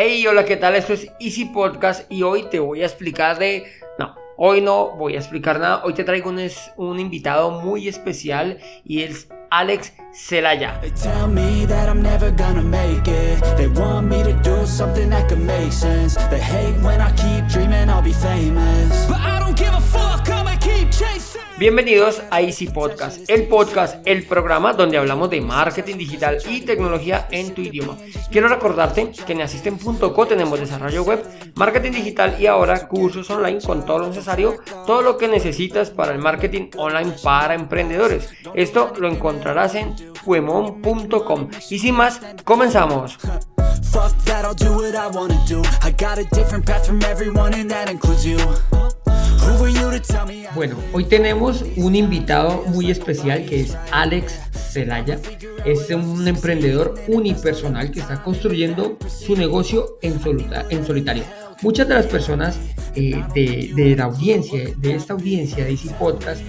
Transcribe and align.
Hey, 0.00 0.24
hola, 0.28 0.44
¿qué 0.44 0.56
tal? 0.56 0.76
Esto 0.76 0.92
es 0.92 1.10
Easy 1.18 1.46
Podcast 1.46 2.08
y 2.08 2.22
hoy 2.22 2.44
te 2.44 2.60
voy 2.60 2.82
a 2.82 2.86
explicar 2.86 3.36
de... 3.40 3.64
No, 3.98 4.14
hoy 4.36 4.60
no 4.60 4.90
voy 4.96 5.16
a 5.16 5.18
explicar 5.18 5.58
nada. 5.58 5.82
Hoy 5.82 5.92
te 5.92 6.04
traigo 6.04 6.30
un, 6.30 6.38
es- 6.38 6.70
un 6.76 7.00
invitado 7.00 7.50
muy 7.50 7.88
especial 7.88 8.58
y 8.84 9.02
es 9.02 9.26
Alex 9.50 9.94
Zelaya. 10.14 10.80
Bienvenidos 21.58 22.22
a 22.30 22.40
Easy 22.40 22.68
Podcast, 22.68 23.28
el 23.28 23.48
podcast, 23.48 24.06
el 24.06 24.24
programa 24.24 24.74
donde 24.74 24.96
hablamos 24.96 25.28
de 25.28 25.40
marketing 25.40 25.96
digital 25.96 26.38
y 26.48 26.60
tecnología 26.60 27.26
en 27.32 27.52
tu 27.52 27.62
idioma. 27.62 27.96
Quiero 28.30 28.46
recordarte 28.46 29.10
que 29.26 29.32
en 29.32 29.42
asisten.co 29.42 30.26
tenemos 30.28 30.60
desarrollo 30.60 31.02
web, 31.02 31.24
marketing 31.56 31.90
digital 31.90 32.36
y 32.38 32.46
ahora 32.46 32.86
cursos 32.86 33.28
online 33.30 33.60
con 33.60 33.84
todo 33.84 33.98
lo 33.98 34.06
necesario, 34.06 34.54
todo 34.86 35.02
lo 35.02 35.18
que 35.18 35.26
necesitas 35.26 35.90
para 35.90 36.12
el 36.12 36.20
marketing 36.20 36.70
online 36.76 37.12
para 37.24 37.54
emprendedores. 37.54 38.30
Esto 38.54 38.92
lo 38.96 39.08
encontrarás 39.08 39.74
en 39.74 39.96
fuemon.com. 40.24 41.48
Y 41.70 41.80
sin 41.80 41.96
más, 41.96 42.20
comenzamos. 42.44 43.18
Bueno, 50.54 50.76
hoy 50.92 51.04
tenemos 51.04 51.64
un 51.76 51.94
invitado 51.94 52.64
muy 52.68 52.90
especial 52.90 53.44
que 53.46 53.60
es 53.60 53.76
Alex 53.92 54.40
Zelaya. 54.52 55.18
Es 55.64 55.90
un 55.90 56.26
emprendedor 56.26 56.94
unipersonal 57.08 57.90
que 57.90 58.00
está 58.00 58.22
construyendo 58.22 58.98
su 59.08 59.36
negocio 59.36 59.98
en, 60.02 60.20
solitario. 60.20 61.24
Muchas 61.62 61.88
de 61.88 61.94
las 61.94 62.06
personas 62.06 62.58
eh, 62.94 63.22
de, 63.34 63.72
de 63.74 63.96
la 63.96 64.04
audiencia, 64.04 64.70
de 64.76 64.94
esta 64.94 65.14
audiencia 65.14 65.64
de 65.64 65.70
Easy 65.70 65.90
Podcast, 65.98 66.42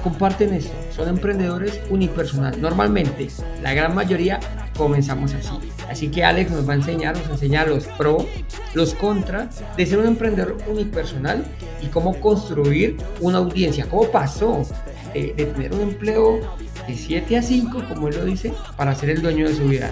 comparten 0.00 0.54
esto. 0.54 0.72
Son 0.94 1.08
emprendedores 1.08 1.80
unipersonal. 1.90 2.60
Normalmente, 2.60 3.28
la 3.62 3.72
gran 3.74 3.94
mayoría 3.94 4.40
comenzamos 4.76 5.32
así. 5.34 5.50
Así 5.88 6.08
que 6.08 6.24
Alex 6.24 6.50
nos 6.50 6.68
va 6.68 6.72
a 6.74 6.76
enseñar, 6.76 7.16
nos 7.16 7.28
enseña 7.30 7.64
los 7.66 7.84
pros, 7.86 8.24
los 8.74 8.94
contras 8.94 9.62
de 9.76 9.86
ser 9.86 9.98
un 9.98 10.06
emprendedor 10.06 10.56
unipersonal 10.68 11.44
y 11.82 11.86
cómo 11.86 12.18
construir 12.20 12.96
una 13.20 13.38
audiencia. 13.38 13.86
¿Cómo 13.88 14.04
pasó 14.10 14.62
de, 15.14 15.34
de 15.34 15.46
tener 15.46 15.72
un 15.74 15.80
empleo 15.80 16.40
de 16.86 16.96
7 16.96 17.36
a 17.36 17.42
5, 17.42 17.82
como 17.88 18.08
él 18.08 18.16
lo 18.16 18.24
dice, 18.24 18.52
para 18.76 18.94
ser 18.94 19.10
el 19.10 19.20
dueño 19.22 19.48
de 19.48 19.54
su 19.54 19.64
vida? 19.64 19.90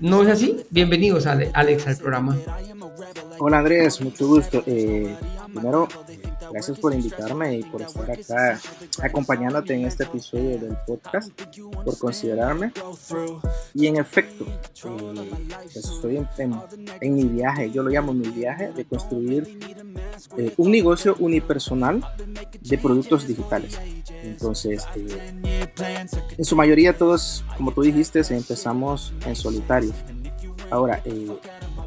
¿No 0.00 0.22
es 0.22 0.28
así? 0.30 0.64
Bienvenidos, 0.70 1.26
Ale- 1.26 1.50
Alex, 1.52 1.86
al 1.86 1.96
programa. 1.98 2.36
Hola 3.38 3.58
Andrés, 3.58 4.00
mucho 4.00 4.26
gusto. 4.26 4.62
Eh, 4.66 5.14
primero, 5.52 5.88
gracias 6.54 6.78
por 6.78 6.94
invitarme 6.94 7.58
y 7.58 7.62
por 7.64 7.82
estar 7.82 8.08
acá 8.08 8.60
acompañándote 9.02 9.74
en 9.74 9.86
este 9.86 10.04
episodio 10.04 10.56
del 10.56 10.76
podcast, 10.86 11.32
por 11.84 11.98
considerarme. 11.98 12.72
Y 13.74 13.88
en 13.88 13.96
efecto, 13.96 14.46
eh, 14.46 15.30
pues 15.64 15.76
estoy 15.76 16.24
en, 16.38 17.14
mi 17.14 17.24
viaje, 17.24 17.72
yo 17.72 17.82
lo 17.82 17.90
llamo 17.90 18.14
mi 18.14 18.28
viaje, 18.28 18.70
de 18.72 18.84
construir 18.84 19.58
eh, 20.38 20.54
un 20.56 20.70
negocio 20.70 21.16
unipersonal 21.18 22.06
de 22.60 22.78
productos 22.78 23.26
digitales. 23.26 23.76
Entonces, 24.22 24.86
eh, 24.94 26.06
en 26.38 26.44
su 26.44 26.54
mayoría 26.54 26.96
todos, 26.96 27.44
como 27.56 27.72
tú 27.72 27.82
dijiste, 27.82 28.22
empezamos 28.30 29.12
en 29.26 29.34
solitario. 29.34 29.92
Ahora, 30.70 31.02
eh, 31.04 31.28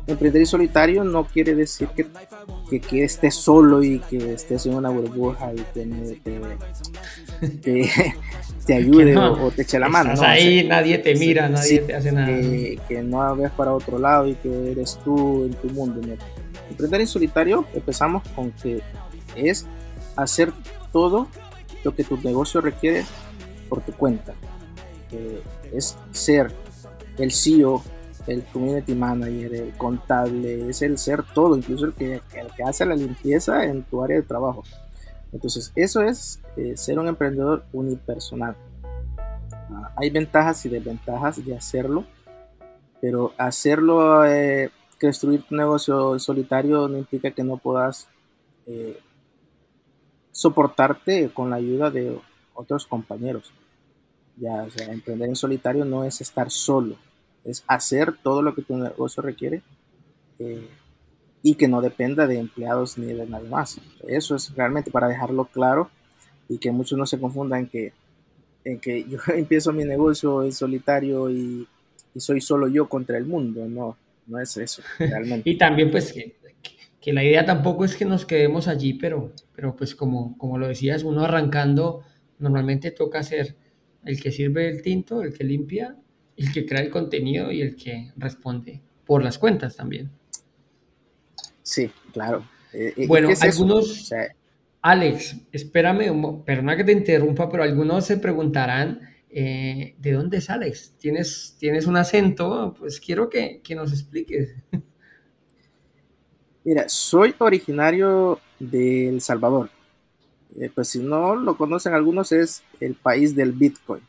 emprender 0.08 0.42
en 0.42 0.48
solitario 0.48 1.04
no 1.04 1.26
quiere 1.26 1.54
decir 1.54 1.90
que, 1.90 2.08
que, 2.70 2.80
que 2.80 3.04
estés 3.04 3.36
solo 3.36 3.84
y 3.84 4.00
que 4.00 4.34
estés 4.34 4.66
en 4.66 4.76
una 4.76 4.90
burbuja 4.90 5.52
y 5.54 5.62
te, 5.74 5.86
te, 7.62 7.90
te 8.66 8.74
ayude 8.74 9.14
no, 9.14 9.34
o, 9.34 9.48
o 9.48 9.52
te 9.52 9.64
eche 9.64 9.78
la 9.80 9.90
mano. 9.90 10.14
Estás 10.14 10.28
¿no? 10.28 10.34
ahí, 10.34 10.60
O 10.60 10.62
sea, 10.62 10.70
nadie 10.70 10.98
te 11.00 11.16
mira, 11.16 11.50
nadie 11.50 11.80
te 11.80 11.96
hace 11.96 12.12
nada. 12.12 12.28
que, 12.28 12.80
que 12.88 13.04
no 13.04 13.36
ves 13.36 13.52
para 13.52 13.74
otro 13.74 14.00
lado 14.00 14.28
y 14.28 14.36
que 14.36 14.72
eres 14.72 14.98
tú 15.04 15.46
en 15.46 15.54
tu 15.54 15.70
mundo. 15.70 16.02
¿no? 16.06 16.16
Emprender 16.70 17.02
en 17.02 17.08
solitario 17.08 17.66
empezamos 17.74 18.24
con 18.36 18.52
que 18.52 18.82
es 19.36 19.66
hacer 20.16 20.52
todo 20.92 21.28
lo 21.84 21.96
que 21.96 22.04
tu 22.04 22.18
negocio 22.18 22.62
requiere 22.62 23.06
por 23.70 23.82
tu 23.82 23.94
cuenta. 23.94 24.34
Eh, 25.12 25.42
es 25.74 25.98
ser 26.12 26.52
el 27.18 27.32
CEO, 27.32 27.84
el 28.28 28.44
community 28.44 28.94
manager, 28.94 29.56
el 29.56 29.74
contable, 29.78 30.70
es 30.70 30.82
el 30.82 30.98
ser 30.98 31.24
todo, 31.34 31.56
incluso 31.56 31.86
el 31.86 31.94
que, 31.94 32.22
el 32.34 32.48
que 32.56 32.64
hace 32.64 32.86
la 32.86 32.96
limpieza 32.96 33.64
en 33.64 33.84
tu 33.84 34.04
área 34.04 34.18
de 34.18 34.24
trabajo. 34.24 34.64
Entonces, 35.32 35.72
eso 35.76 36.02
es 36.02 36.42
eh, 36.58 36.76
ser 36.76 37.00
un 37.00 37.08
emprendedor 37.08 37.64
unipersonal. 37.74 38.56
Ah, 39.70 39.94
hay 39.96 40.10
ventajas 40.10 40.66
y 40.66 40.70
desventajas 40.70 41.44
de 41.44 41.56
hacerlo, 41.56 42.06
pero 43.02 43.34
hacerlo, 43.38 44.26
eh, 44.26 44.72
construir 45.00 45.44
tu 45.44 45.56
negocio 45.56 46.14
en 46.14 46.20
solitario 46.20 46.88
no 46.88 46.98
implica 46.98 47.32
que 47.32 47.44
no 47.44 47.58
puedas 47.58 48.08
eh, 48.66 49.00
soportarte 50.32 51.30
con 51.34 51.50
la 51.50 51.58
ayuda 51.58 51.92
de 51.92 52.20
otros 52.54 52.86
compañeros. 52.86 53.54
Ya, 54.36 54.64
o 54.64 54.70
sea, 54.70 54.92
emprender 54.92 55.30
en 55.30 55.36
solitario 55.36 55.86
no 55.86 56.04
es 56.04 56.22
estar 56.22 56.52
solo, 56.52 56.96
es 57.48 57.64
hacer 57.68 58.14
todo 58.22 58.42
lo 58.42 58.54
que 58.54 58.62
tu 58.62 58.78
negocio 58.78 59.24
requiere 59.24 59.62
eh, 60.38 60.68
y 61.42 61.56
que 61.56 61.68
no 61.68 61.82
dependa 61.82 62.28
de 62.28 62.38
empleados 62.38 62.98
ni 62.98 63.08
de 63.08 63.26
nadie 63.26 63.50
más. 63.50 63.80
Eso 64.08 64.36
es 64.36 64.54
realmente 64.54 64.92
para 64.92 65.08
dejarlo 65.08 65.46
claro 65.46 65.90
y 66.50 66.58
que 66.58 66.72
muchos 66.72 66.98
no 66.98 67.06
se 67.06 67.20
confundan 67.20 67.68
que, 67.68 67.94
en 68.66 68.80
que 68.80 69.06
yo 69.06 69.20
empiezo 69.34 69.72
mi 69.72 69.86
negocio 69.86 70.44
en 70.44 70.52
solitario 70.52 71.30
y, 71.30 71.68
y 72.14 72.20
soy 72.20 72.42
solo 72.42 72.68
yo 72.68 72.90
contra 72.90 73.18
el 73.18 73.26
mundo. 73.26 73.66
No, 73.66 73.98
no 74.28 74.40
es 74.40 74.58
eso, 74.58 74.82
realmente. 75.00 75.50
Y 75.50 75.58
también 75.58 75.90
pues 75.90 76.12
que, 76.12 76.36
que 77.00 77.14
la 77.14 77.24
idea 77.24 77.46
tampoco 77.46 77.86
es 77.86 77.96
que 77.96 78.04
nos 78.04 78.26
quedemos 78.26 78.68
allí, 78.68 78.94
pero, 78.94 79.32
pero 79.56 79.74
pues 79.74 79.96
como, 79.96 80.38
como 80.38 80.58
lo 80.58 80.68
decías, 80.68 81.04
uno 81.04 81.24
arrancando 81.24 82.04
normalmente 82.40 82.92
toca 82.92 83.24
ser 83.24 83.56
el 84.04 84.22
que 84.22 84.32
sirve 84.32 84.70
el 84.70 84.82
tinto, 84.82 85.22
el 85.22 85.34
que 85.34 85.46
limpia, 85.46 85.96
el 86.38 86.52
que 86.54 86.66
crea 86.66 86.82
el 86.82 86.90
contenido 86.90 87.52
y 87.52 87.62
el 87.62 87.76
que 87.76 88.12
responde 88.16 88.82
por 89.06 89.24
las 89.24 89.38
cuentas 89.38 89.76
también. 89.76 90.10
Sí, 91.64 91.90
claro. 92.14 92.48
Eh, 92.74 92.94
eh, 92.96 93.08
Bueno, 93.08 93.30
algunos- 93.42 93.92
O 93.92 94.06
sea, 94.06 94.34
Alex, 94.82 95.36
espérame, 95.52 96.10
un 96.12 96.44
perdona 96.46 96.78
que 96.78 96.84
te 96.84 96.92
interrumpa, 96.92 97.50
pero 97.50 97.64
algunos 97.64 98.06
se 98.06 98.18
preguntarán, 98.18 99.02
eh, 99.30 99.96
¿de 99.98 100.12
dónde 100.14 100.38
es 100.38 100.50
Alex? 100.50 100.94
¿Tienes, 100.98 101.56
¿Tienes 101.60 101.88
un 101.88 101.98
acento? 101.98 102.76
Pues 102.80 103.00
quiero 103.00 103.30
que, 103.30 103.60
que 103.64 103.76
nos 103.76 103.92
expliques. 103.92 104.56
Mira, 106.64 106.88
soy 106.90 107.34
originario 107.40 108.40
de 108.60 109.10
El 109.10 109.22
Salvador. 109.22 109.70
Eh, 110.60 110.70
pues 110.74 110.90
si 110.90 111.00
no 111.00 111.36
lo 111.36 111.56
conocen 111.58 111.94
algunos, 111.94 112.32
es 112.32 112.64
el 112.80 112.96
país 112.96 113.36
del 113.36 113.52
Bitcoin. 113.54 114.02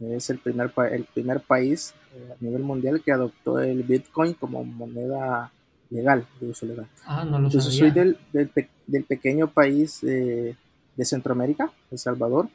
Es 0.00 0.30
el 0.30 0.38
primer, 0.38 0.72
el 0.92 1.04
primer 1.04 1.40
país 1.40 1.94
eh, 2.14 2.32
a 2.32 2.36
nivel 2.44 2.62
mundial 2.62 3.02
que 3.02 3.12
adoptó 3.12 3.58
el 3.60 3.82
Bitcoin 3.82 4.32
como 4.34 4.64
moneda 4.64 5.52
legal, 5.90 6.26
de 6.40 6.48
uso 6.48 6.64
legal. 6.66 6.88
Ah, 7.04 7.24
no 7.24 7.38
lo 7.38 7.46
Entonces 7.46 7.74
sabía. 7.74 7.78
soy 7.80 7.90
del, 7.90 8.18
del, 8.32 8.48
pe- 8.48 8.70
del 8.86 9.04
pequeño 9.04 9.50
país 9.50 10.02
eh, 10.04 10.56
de 10.96 11.04
Centroamérica, 11.04 11.70
El 11.90 11.98
Salvador. 11.98 12.48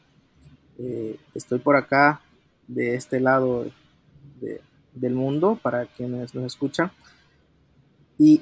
Eh, 0.80 1.18
estoy 1.36 1.60
por 1.60 1.76
acá, 1.76 2.22
de 2.68 2.96
este 2.96 3.20
lado 3.20 3.66
de- 4.42 4.62
del 4.94 5.14
mundo, 5.14 5.60
para 5.62 5.86
quienes 5.86 6.34
nos 6.34 6.46
escuchan. 6.46 6.92
Y 8.18 8.42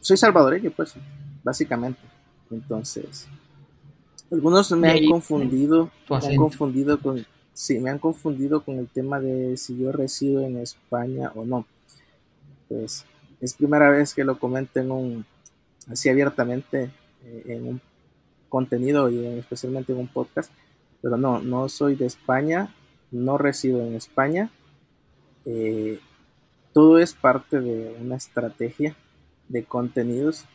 soy 0.00 0.16
salvadoreño, 0.16 0.70
pues, 0.70 0.94
básicamente. 1.42 2.00
Entonces, 2.50 3.26
algunos 4.30 4.70
me 4.72 4.88
han 4.90 4.96
confundido, 5.10 5.90
me 6.08 6.16
han 6.16 6.36
confundido 6.36 7.00
con, 7.00 7.26
sí, 7.54 7.78
me 7.78 7.88
han 7.90 7.98
confundido 7.98 8.62
con 8.62 8.78
el 8.78 8.88
tema 8.88 9.20
de 9.20 9.56
si 9.56 9.78
yo 9.78 9.92
resido 9.92 10.42
en 10.42 10.58
España 10.58 11.32
o 11.34 11.44
no. 11.46 11.66
Pues, 12.68 13.06
es 13.40 13.54
primera 13.54 13.90
vez 13.90 14.12
que 14.12 14.24
lo 14.24 14.38
comento 14.38 14.80
en 14.80 14.90
un, 14.90 15.26
así 15.90 16.08
abiertamente, 16.08 16.90
eh, 17.24 17.42
en 17.46 17.66
un 17.68 17.80
contenido 18.48 19.08
y 19.10 19.24
en- 19.24 19.38
especialmente 19.38 19.92
en 19.92 19.98
un 19.98 20.08
podcast. 20.08 20.52
Pero 21.00 21.16
no, 21.16 21.40
no 21.40 21.68
soy 21.68 21.94
de 21.96 22.06
España, 22.06 22.74
no 23.10 23.38
resido 23.38 23.80
en 23.82 23.94
España. 23.94 24.50
Eh, 25.44 26.00
todo 26.72 26.98
es 26.98 27.14
parte 27.14 27.60
de 27.60 27.96
una 28.00 28.16
estrategia 28.16 28.96
de 29.48 29.64
contenidos 29.64 30.46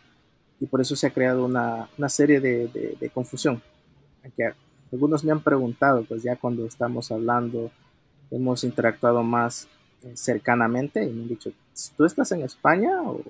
y 0.60 0.66
por 0.66 0.82
eso 0.82 0.96
se 0.96 1.08
ha 1.08 1.14
creado 1.14 1.46
una, 1.46 1.90
una 1.98 2.10
serie 2.10 2.42
de, 2.42 3.12
confusión. 3.14 3.62
Que 4.36 4.52
algunos 4.92 5.24
me 5.24 5.32
han 5.32 5.42
preguntado, 5.42 6.04
pues 6.04 6.24
ya 6.24 6.36
cuando 6.36 6.66
estamos 6.66 7.12
hablando, 7.12 7.72
hemos 8.32 8.64
interactuado 8.64 9.24
más 9.24 9.68
cercanamente 10.14 11.04
y 11.04 11.10
me 11.10 11.24
han 11.24 11.28
dicho, 11.28 11.52
¿tú 11.96 12.06
estás 12.06 12.32
en 12.32 12.42
España 12.42 13.02
o, 13.04 13.22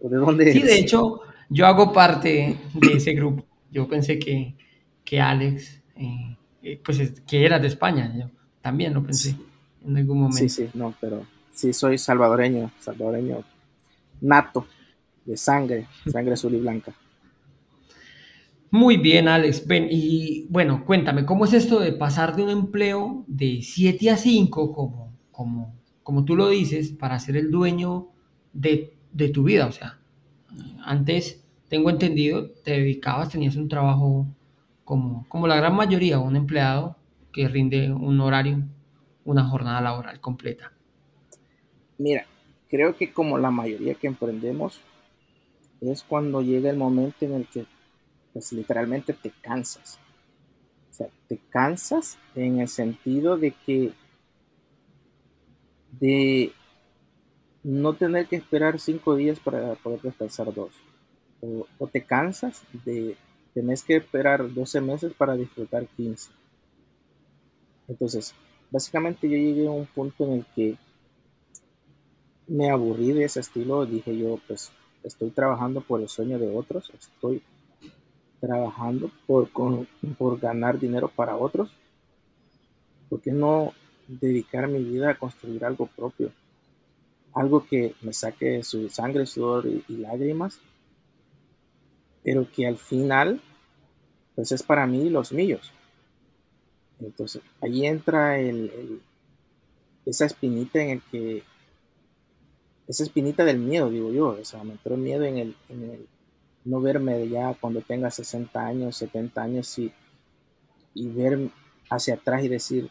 de 0.00 0.16
dónde 0.16 0.52
Sí, 0.52 0.62
de 0.62 0.78
hecho, 0.78 1.20
yo 1.48 1.66
hago 1.66 1.92
parte 1.92 2.58
de 2.74 2.92
ese 2.92 3.12
grupo. 3.12 3.44
Yo 3.70 3.88
pensé 3.88 4.18
que, 4.18 4.54
que 5.04 5.20
Alex, 5.20 5.82
eh, 5.96 6.36
eh, 6.62 6.80
pues 6.84 7.20
que 7.26 7.44
era 7.44 7.58
de 7.58 7.68
España, 7.68 8.12
yo 8.16 8.30
también 8.62 8.94
lo 8.94 9.02
pensé 9.02 9.36
en 9.84 9.96
algún 9.96 10.18
momento. 10.18 10.38
Sí, 10.38 10.48
sí, 10.48 10.68
no, 10.74 10.94
pero 11.00 11.26
sí 11.52 11.72
soy 11.72 11.98
salvadoreño, 11.98 12.70
salvadoreño 12.80 13.44
nato, 14.20 14.66
de 15.24 15.36
sangre, 15.36 15.86
sangre 16.10 16.34
azul 16.34 16.54
y 16.54 16.60
blanca. 16.60 16.92
Muy 18.76 18.98
bien, 18.98 19.26
Alex. 19.26 19.64
Y 19.90 20.46
bueno, 20.50 20.84
cuéntame, 20.84 21.24
¿cómo 21.24 21.46
es 21.46 21.54
esto 21.54 21.80
de 21.80 21.94
pasar 21.94 22.36
de 22.36 22.42
un 22.42 22.50
empleo 22.50 23.24
de 23.26 23.62
7 23.62 24.10
a 24.10 24.18
5, 24.18 24.74
como, 24.74 25.14
como, 25.32 25.74
como 26.02 26.26
tú 26.26 26.36
lo 26.36 26.50
dices, 26.50 26.90
para 26.90 27.18
ser 27.18 27.38
el 27.38 27.50
dueño 27.50 28.08
de, 28.52 28.92
de 29.12 29.30
tu 29.30 29.44
vida? 29.44 29.66
O 29.66 29.72
sea, 29.72 29.98
antes, 30.84 31.42
tengo 31.68 31.88
entendido, 31.88 32.50
te 32.50 32.72
dedicabas, 32.72 33.30
tenías 33.30 33.56
un 33.56 33.68
trabajo 33.68 34.26
como, 34.84 35.24
como 35.30 35.46
la 35.46 35.56
gran 35.56 35.74
mayoría, 35.74 36.18
un 36.18 36.36
empleado 36.36 36.96
que 37.32 37.48
rinde 37.48 37.90
un 37.90 38.20
horario, 38.20 38.62
una 39.24 39.44
jornada 39.48 39.80
laboral 39.80 40.20
completa. 40.20 40.70
Mira, 41.96 42.26
creo 42.68 42.94
que 42.94 43.10
como 43.10 43.38
la 43.38 43.50
mayoría 43.50 43.94
que 43.94 44.06
emprendemos, 44.06 44.82
es 45.80 46.02
cuando 46.02 46.42
llega 46.42 46.68
el 46.68 46.76
momento 46.76 47.24
en 47.24 47.32
el 47.32 47.46
que 47.46 47.64
pues 48.36 48.52
literalmente 48.52 49.14
te 49.14 49.30
cansas. 49.40 49.98
O 50.90 50.92
sea, 50.92 51.08
te 51.26 51.38
cansas 51.48 52.18
en 52.34 52.60
el 52.60 52.68
sentido 52.68 53.38
de 53.38 53.52
que 53.64 53.94
de 55.98 56.52
no 57.62 57.94
tener 57.94 58.26
que 58.26 58.36
esperar 58.36 58.78
cinco 58.78 59.16
días 59.16 59.40
para 59.40 59.74
poder 59.76 60.02
descansar 60.02 60.52
dos. 60.52 60.74
O, 61.40 61.86
te 61.86 62.04
cansas 62.04 62.62
de 62.84 63.16
tener 63.54 63.78
que 63.78 63.96
esperar 63.96 64.52
12 64.52 64.82
meses 64.82 65.14
para 65.14 65.34
disfrutar 65.34 65.86
15. 65.96 66.30
Entonces, 67.88 68.34
básicamente 68.70 69.30
yo 69.30 69.36
llegué 69.38 69.66
a 69.66 69.70
un 69.70 69.86
punto 69.86 70.26
en 70.26 70.32
el 70.32 70.46
que 70.54 70.76
me 72.46 72.70
aburrí 72.70 73.12
de 73.12 73.24
ese 73.24 73.40
estilo. 73.40 73.86
Dije 73.86 74.14
yo, 74.14 74.38
pues 74.46 74.72
estoy 75.02 75.30
trabajando 75.30 75.80
por 75.80 76.02
el 76.02 76.08
sueño 76.10 76.38
de 76.38 76.54
otros, 76.54 76.90
estoy 76.90 77.42
trabajando 78.40 79.10
por, 79.26 79.48
por 80.18 80.40
ganar 80.40 80.78
dinero 80.78 81.08
para 81.08 81.36
otros, 81.36 81.70
¿por 83.08 83.20
qué 83.20 83.32
no 83.32 83.72
dedicar 84.08 84.68
mi 84.68 84.82
vida 84.82 85.10
a 85.10 85.18
construir 85.18 85.64
algo 85.64 85.86
propio? 85.86 86.32
Algo 87.34 87.66
que 87.66 87.94
me 88.00 88.12
saque 88.12 88.62
su 88.62 88.88
sangre, 88.88 89.26
sudor 89.26 89.66
y, 89.66 89.96
lágrimas, 89.96 90.60
pero 92.22 92.50
que 92.50 92.66
al 92.66 92.76
final, 92.76 93.40
pues 94.34 94.52
es 94.52 94.62
para 94.62 94.86
mí 94.86 95.10
los 95.10 95.32
míos. 95.32 95.72
Entonces, 96.98 97.42
ahí 97.60 97.86
entra 97.86 98.38
el, 98.38 99.02
esa 100.06 100.24
espinita 100.24 100.82
en 100.82 100.90
el 100.90 101.02
que, 101.10 101.42
esa 102.88 103.02
espinita 103.02 103.44
del 103.44 103.58
miedo, 103.58 103.90
digo 103.90 104.12
yo, 104.12 104.28
o 104.28 104.44
sea, 104.44 104.64
me 104.64 104.72
entró 104.72 104.94
el 104.94 105.00
miedo 105.00 105.24
en 105.24 105.38
el 105.38 106.08
no 106.66 106.80
verme 106.80 107.28
ya 107.28 107.54
cuando 107.54 107.80
tenga 107.80 108.10
60 108.10 108.60
años, 108.60 108.96
70 108.96 109.40
años 109.40 109.78
y, 109.78 109.92
y 110.94 111.08
ver 111.08 111.50
hacia 111.88 112.14
atrás 112.14 112.44
y 112.44 112.48
decir, 112.48 112.90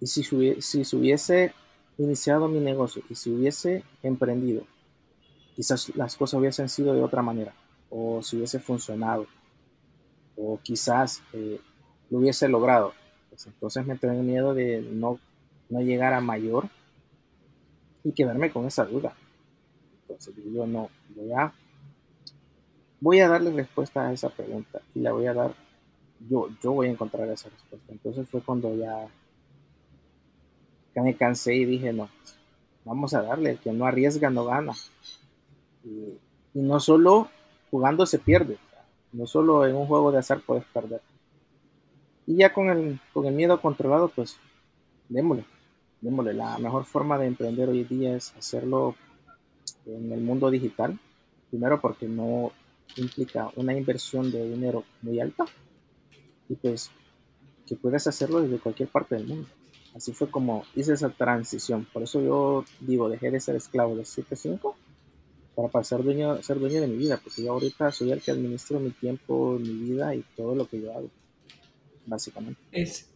y 0.00 0.06
si, 0.06 0.22
si 0.60 0.84
se 0.84 0.96
hubiese 0.96 1.52
iniciado 1.98 2.48
mi 2.48 2.60
negocio 2.60 3.02
y 3.10 3.16
si 3.16 3.30
hubiese 3.30 3.84
emprendido, 4.02 4.64
quizás 5.56 5.94
las 5.96 6.16
cosas 6.16 6.40
hubiesen 6.40 6.68
sido 6.68 6.94
de 6.94 7.02
otra 7.02 7.22
manera, 7.22 7.54
o 7.90 8.22
si 8.22 8.36
hubiese 8.36 8.60
funcionado, 8.60 9.26
o 10.36 10.60
quizás 10.62 11.22
eh, 11.32 11.60
lo 12.08 12.18
hubiese 12.18 12.48
logrado. 12.48 12.92
Pues 13.30 13.46
entonces 13.46 13.84
me 13.84 13.98
tengo 13.98 14.22
miedo 14.22 14.54
de 14.54 14.80
no, 14.80 15.18
no 15.70 15.80
llegar 15.80 16.14
a 16.14 16.20
mayor 16.20 16.68
y 18.04 18.12
quedarme 18.12 18.52
con 18.52 18.66
esa 18.66 18.84
duda. 18.84 19.14
Entonces 20.02 20.34
yo 20.54 20.66
no, 20.66 20.88
voy 21.16 21.32
a 21.32 21.52
voy 23.02 23.18
a 23.18 23.28
darle 23.28 23.50
respuesta 23.50 24.06
a 24.06 24.12
esa 24.12 24.30
pregunta 24.30 24.80
y 24.94 25.00
la 25.00 25.10
voy 25.12 25.26
a 25.26 25.34
dar, 25.34 25.52
yo, 26.30 26.48
yo 26.62 26.70
voy 26.70 26.86
a 26.86 26.92
encontrar 26.92 27.28
esa 27.28 27.48
respuesta. 27.48 27.92
Entonces 27.92 28.28
fue 28.28 28.40
cuando 28.40 28.76
ya, 28.76 29.08
me 31.02 31.16
cansé 31.16 31.56
y 31.56 31.64
dije, 31.64 31.92
no, 31.92 32.08
vamos 32.84 33.12
a 33.12 33.22
darle, 33.22 33.50
el 33.50 33.58
que 33.58 33.72
no 33.72 33.86
arriesga 33.86 34.30
no 34.30 34.44
gana. 34.44 34.72
Y, 35.84 36.16
no 36.54 36.78
solo 36.78 37.28
jugando 37.70 38.06
se 38.06 38.20
pierde, 38.20 38.56
no 39.12 39.26
solo 39.26 39.66
en 39.66 39.74
un 39.74 39.86
juego 39.86 40.12
de 40.12 40.18
azar 40.18 40.40
puedes 40.46 40.64
perder. 40.66 41.00
Y 42.24 42.36
ya 42.36 42.52
con 42.52 42.68
el, 42.68 43.00
con 43.12 43.26
el 43.26 43.34
miedo 43.34 43.60
controlado, 43.60 44.10
pues 44.10 44.36
démosle, 45.08 45.44
démosle. 46.00 46.34
La 46.34 46.56
mejor 46.58 46.84
forma 46.84 47.18
de 47.18 47.26
emprender 47.26 47.68
hoy 47.68 47.82
día 47.82 48.14
es 48.14 48.32
hacerlo 48.36 48.94
en 49.86 50.12
el 50.12 50.20
mundo 50.20 50.50
digital. 50.50 51.00
Primero 51.50 51.80
porque 51.80 52.06
no, 52.06 52.52
implica 52.96 53.50
una 53.56 53.76
inversión 53.76 54.30
de 54.30 54.48
dinero 54.48 54.84
muy 55.02 55.20
alta 55.20 55.44
y 56.48 56.54
pues 56.54 56.90
que 57.66 57.76
puedes 57.76 58.06
hacerlo 58.06 58.40
desde 58.40 58.58
cualquier 58.58 58.88
parte 58.88 59.14
del 59.14 59.26
mundo. 59.26 59.48
Así 59.94 60.12
fue 60.12 60.30
como 60.30 60.64
hice 60.74 60.94
esa 60.94 61.10
transición. 61.10 61.86
Por 61.92 62.02
eso 62.02 62.20
yo 62.22 62.64
digo, 62.80 63.08
dejé 63.08 63.30
de 63.30 63.40
ser 63.40 63.56
esclavo 63.56 63.94
de 63.96 64.02
7.5 64.02 64.74
para 65.54 65.68
pasar 65.68 66.02
dueño, 66.02 66.42
ser 66.42 66.58
dueño 66.58 66.80
de 66.80 66.88
mi 66.88 66.96
vida, 66.96 67.20
porque 67.22 67.42
yo 67.42 67.52
ahorita 67.52 67.92
soy 67.92 68.10
el 68.10 68.22
que 68.22 68.30
administro 68.30 68.80
mi 68.80 68.90
tiempo, 68.90 69.58
mi 69.60 69.72
vida 69.72 70.14
y 70.14 70.24
todo 70.34 70.54
lo 70.54 70.66
que 70.66 70.80
yo 70.80 70.92
hago, 70.92 71.10
básicamente. 72.06 72.60
Es, 72.72 73.10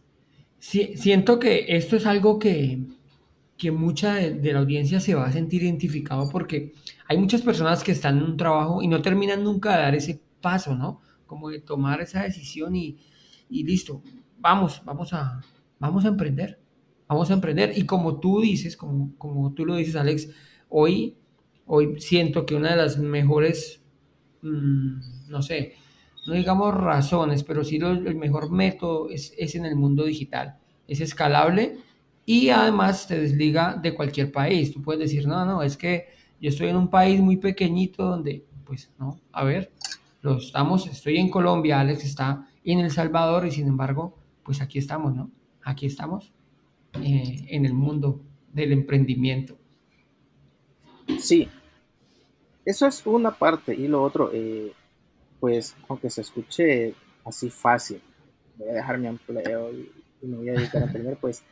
siento 0.59 1.39
que 1.39 1.65
esto 1.69 1.95
es 1.95 2.05
algo 2.05 2.37
que, 2.37 2.79
que 3.57 3.71
mucha 3.71 4.15
de, 4.15 4.53
la 4.53 4.59
audiencia 4.59 4.99
se 4.99 5.15
va 5.15 5.25
a 5.25 5.31
sentir 5.31 5.63
identificado 5.63 6.29
porque 6.29 6.73
hay 7.07 7.17
muchas 7.17 7.41
personas 7.41 7.83
que 7.83 7.91
están 7.91 8.17
en 8.17 8.23
un 8.23 8.37
trabajo 8.37 8.81
y 8.81 8.87
no 8.87 9.01
terminan 9.01 9.43
nunca 9.43 9.75
de 9.75 9.81
dar 9.81 9.95
ese 9.95 10.21
paso, 10.41 10.75
¿no? 10.75 11.01
Como 11.25 11.49
de 11.49 11.59
tomar 11.59 11.99
esa 12.01 12.23
decisión 12.23 12.75
y, 12.75 12.99
listo, 13.49 14.03
vamos, 14.37 14.81
vamos 14.85 15.11
a, 15.13 15.41
vamos 15.79 16.05
a 16.05 16.09
emprender, 16.09 16.59
vamos 17.07 17.31
a 17.31 17.33
emprender. 17.33 17.73
Y 17.75 17.85
como 17.85 18.19
tú 18.19 18.41
dices, 18.41 18.77
como, 18.77 19.17
como 19.17 19.53
tú 19.53 19.65
lo 19.65 19.75
dices, 19.75 19.95
Alex, 19.95 20.29
hoy, 20.69 21.17
hoy 21.65 21.99
siento 21.99 22.45
que 22.45 22.55
una 22.55 22.71
de 22.71 22.77
las 22.77 22.99
mejores, 22.99 23.81
mm, 24.43 25.29
no 25.29 25.41
sé, 25.41 25.73
no 26.27 26.33
digamos 26.33 26.75
razones, 26.75 27.43
pero 27.43 27.63
sí 27.63 27.77
el 27.77 28.15
mejor 28.15 28.51
método 28.51 29.09
es, 29.09 29.33
es 29.37 29.55
en 29.55 29.65
el 29.65 29.75
mundo 29.75 30.03
digital. 30.03 30.57
Es 30.87 31.01
escalable 31.01 31.79
y 32.29 32.49
además 32.49 33.07
te 33.07 33.17
desliga 33.17 33.79
de 33.81 33.95
cualquier 33.95 34.33
país. 34.33 34.73
Tú 34.73 34.81
puedes 34.81 34.99
decir, 34.99 35.25
no, 35.25 35.45
no, 35.45 35.63
es 35.63 35.77
que 35.77 36.09
yo 36.41 36.49
estoy 36.49 36.67
en 36.67 36.75
un 36.75 36.89
país 36.89 37.21
muy 37.21 37.37
pequeñito 37.37 38.03
donde, 38.03 38.45
pues, 38.65 38.91
no, 38.99 39.17
a 39.31 39.45
ver, 39.45 39.71
lo 40.21 40.35
estamos, 40.35 40.87
estoy 40.87 41.19
en 41.19 41.29
Colombia, 41.29 41.79
Alex 41.79 42.03
está 42.03 42.45
en 42.65 42.79
El 42.79 42.91
Salvador 42.91 43.47
y 43.47 43.51
sin 43.51 43.69
embargo, 43.69 44.17
pues 44.43 44.61
aquí 44.61 44.77
estamos, 44.77 45.15
¿no? 45.15 45.31
Aquí 45.63 45.85
estamos 45.85 46.33
eh, 47.01 47.45
en 47.47 47.65
el 47.65 47.73
mundo 47.73 48.19
del 48.51 48.73
emprendimiento. 48.73 49.57
Sí, 51.19 51.47
eso 52.65 52.87
es 52.87 53.05
una 53.05 53.31
parte 53.31 53.73
y 53.73 53.87
lo 53.87 54.03
otro, 54.03 54.31
eh, 54.33 54.73
pues, 55.39 55.77
aunque 55.87 56.09
se 56.09 56.19
escuche 56.19 56.93
así 57.23 57.49
fácil, 57.49 58.01
voy 58.57 58.67
a 58.67 58.73
dejar 58.73 58.97
mi 58.97 59.07
empleo 59.07 59.71
y, 59.71 59.89
me 60.23 60.35
voy 60.35 60.49
a 60.49 60.53
dedicar 60.53 60.81
a 60.81 60.87
emprender, 60.87 61.15
pues 61.21 61.45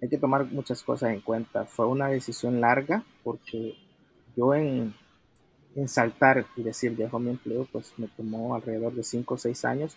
hay 0.00 0.08
que 0.08 0.18
tomar 0.18 0.46
muchas 0.46 0.82
cosas 0.82 1.10
en 1.10 1.20
cuenta. 1.20 1.64
Fue 1.64 1.86
una 1.86 2.08
decisión 2.08 2.60
larga 2.60 3.04
porque 3.24 3.74
yo 4.36 4.54
en, 4.54 4.94
saltar 5.86 6.46
y 6.56 6.62
decir 6.62 6.96
dejo 6.96 7.18
mi 7.18 7.30
empleo, 7.30 7.66
pues 7.70 7.92
me 7.98 8.08
tomó 8.08 8.54
alrededor 8.54 8.94
de 8.94 9.02
5 9.02 9.34
o 9.34 9.38
6 9.38 9.64
años. 9.64 9.96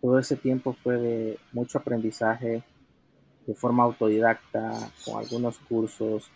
Todo 0.00 0.18
ese 0.18 0.36
tiempo 0.36 0.74
fue 0.82 0.96
de 0.96 1.38
mucho 1.52 1.78
aprendizaje 1.78 2.62
de 3.46 3.54
forma 3.54 3.84
autodidacta, 3.84 4.72
con 5.04 5.18
algunos 5.18 5.58
cursos, 5.58 6.30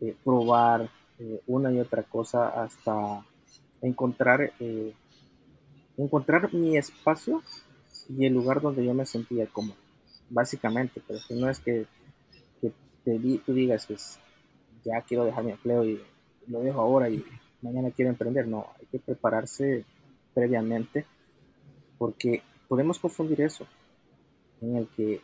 eh, 0.00 0.16
probar 0.24 0.88
eh, 1.18 1.40
una 1.46 1.72
y 1.72 1.80
otra 1.80 2.02
cosa 2.02 2.48
hasta 2.48 3.24
encontrar, 3.82 4.52
eh, 4.60 4.94
encontrar 5.96 6.52
mi 6.54 6.76
espacio 6.76 7.42
y 8.08 8.26
el 8.26 8.34
lugar 8.34 8.60
donde 8.60 8.84
yo 8.84 8.94
me 8.94 9.06
sentía 9.06 9.46
cómodo, 9.46 9.76
básicamente, 10.30 11.02
pero 11.06 11.20
no 11.30 11.50
es 11.50 11.60
que 11.60 11.86
tú 13.44 13.52
digas, 13.52 13.86
pues 13.86 14.18
ya 14.84 15.00
quiero 15.02 15.24
dejar 15.24 15.44
mi 15.44 15.52
empleo 15.52 15.84
y 15.84 16.00
lo 16.48 16.60
dejo 16.60 16.80
ahora 16.80 17.08
y 17.08 17.24
mañana 17.62 17.90
quiero 17.90 18.10
emprender. 18.10 18.46
No, 18.46 18.66
hay 18.78 18.86
que 18.86 18.98
prepararse 18.98 19.84
previamente 20.34 21.06
porque 21.98 22.42
podemos 22.68 22.98
confundir 22.98 23.40
eso 23.40 23.66
en 24.60 24.76
el 24.76 24.88
que, 24.88 25.20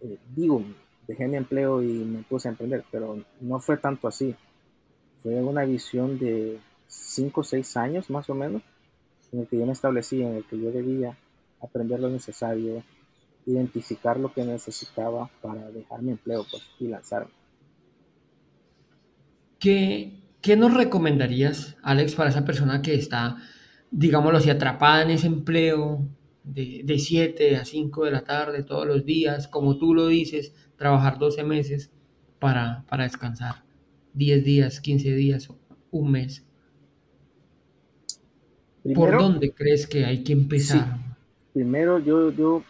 eh, 0.00 0.18
digo, 0.34 0.62
dejé 1.06 1.28
mi 1.28 1.36
empleo 1.36 1.82
y 1.82 1.92
me 2.04 2.22
puse 2.22 2.48
a 2.48 2.52
emprender, 2.52 2.84
pero 2.90 3.18
no 3.40 3.58
fue 3.60 3.76
tanto 3.76 4.08
así. 4.08 4.34
Fue 5.22 5.42
una 5.42 5.64
visión 5.64 6.18
de 6.18 6.60
5 6.86 7.40
o 7.40 7.44
6 7.44 7.76
años 7.76 8.10
más 8.10 8.28
o 8.30 8.34
menos, 8.34 8.62
en 9.32 9.40
el 9.40 9.46
que 9.48 9.58
yo 9.58 9.66
me 9.66 9.72
establecí, 9.72 10.22
en 10.22 10.36
el 10.36 10.44
que 10.44 10.58
yo 10.58 10.70
debía 10.70 11.16
aprender 11.60 12.00
lo 12.00 12.10
necesario, 12.10 12.82
identificar 13.46 14.18
lo 14.18 14.32
que 14.32 14.44
necesitaba 14.44 15.30
para 15.42 15.70
dejar 15.70 16.02
mi 16.02 16.12
empleo 16.12 16.44
pues, 16.50 16.62
y 16.80 16.88
lanzarme. 16.88 17.32
¿Qué, 19.58 20.20
¿Qué 20.40 20.56
nos 20.56 20.74
recomendarías, 20.74 21.76
Alex, 21.82 22.14
para 22.14 22.30
esa 22.30 22.44
persona 22.44 22.82
que 22.82 22.94
está, 22.94 23.36
digámoslo 23.90 24.38
así, 24.38 24.50
atrapada 24.50 25.02
en 25.02 25.10
ese 25.10 25.26
empleo 25.26 26.06
de, 26.44 26.98
7 26.98 27.56
a 27.56 27.64
5 27.64 28.04
de 28.04 28.10
la 28.10 28.24
tarde 28.24 28.62
todos 28.62 28.86
los 28.86 29.04
días, 29.04 29.48
como 29.48 29.78
tú 29.78 29.94
lo 29.94 30.08
dices, 30.08 30.54
trabajar 30.76 31.18
12 31.18 31.44
meses 31.44 31.90
para, 32.38 32.84
para 32.88 33.04
descansar, 33.04 33.64
10 34.12 34.44
días, 34.44 34.80
15 34.80 35.14
días, 35.14 35.48
un 35.90 36.10
mes? 36.10 36.44
¿Por 38.94 39.18
dónde 39.18 39.52
crees 39.52 39.86
que 39.86 40.04
hay 40.04 40.22
que 40.22 40.34
empezar? 40.34 40.98
Primero, 41.54 41.98
yo, 42.00 42.30
yo, 42.30 42.62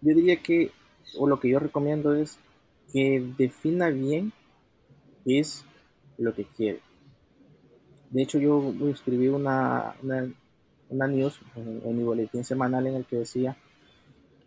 yo 0.00 0.14
diría 0.14 0.42
que, 0.42 0.70
o 1.18 1.26
lo 1.26 1.40
que 1.40 1.48
yo 1.48 1.58
recomiendo 1.58 2.14
es 2.14 2.38
que 2.92 3.24
defina 3.36 3.90
bien 3.90 4.32
es 5.24 5.64
lo 6.18 6.34
que 6.34 6.44
quiere. 6.44 6.80
De 8.10 8.22
hecho, 8.22 8.38
yo 8.38 8.72
escribí 8.88 9.28
una, 9.28 9.94
una, 10.02 10.30
una 10.88 11.06
news 11.06 11.38
en, 11.56 11.96
mi 11.96 12.04
boletín 12.04 12.44
semanal 12.44 12.86
en 12.86 12.94
el 12.94 13.04
que 13.04 13.16
decía 13.16 13.56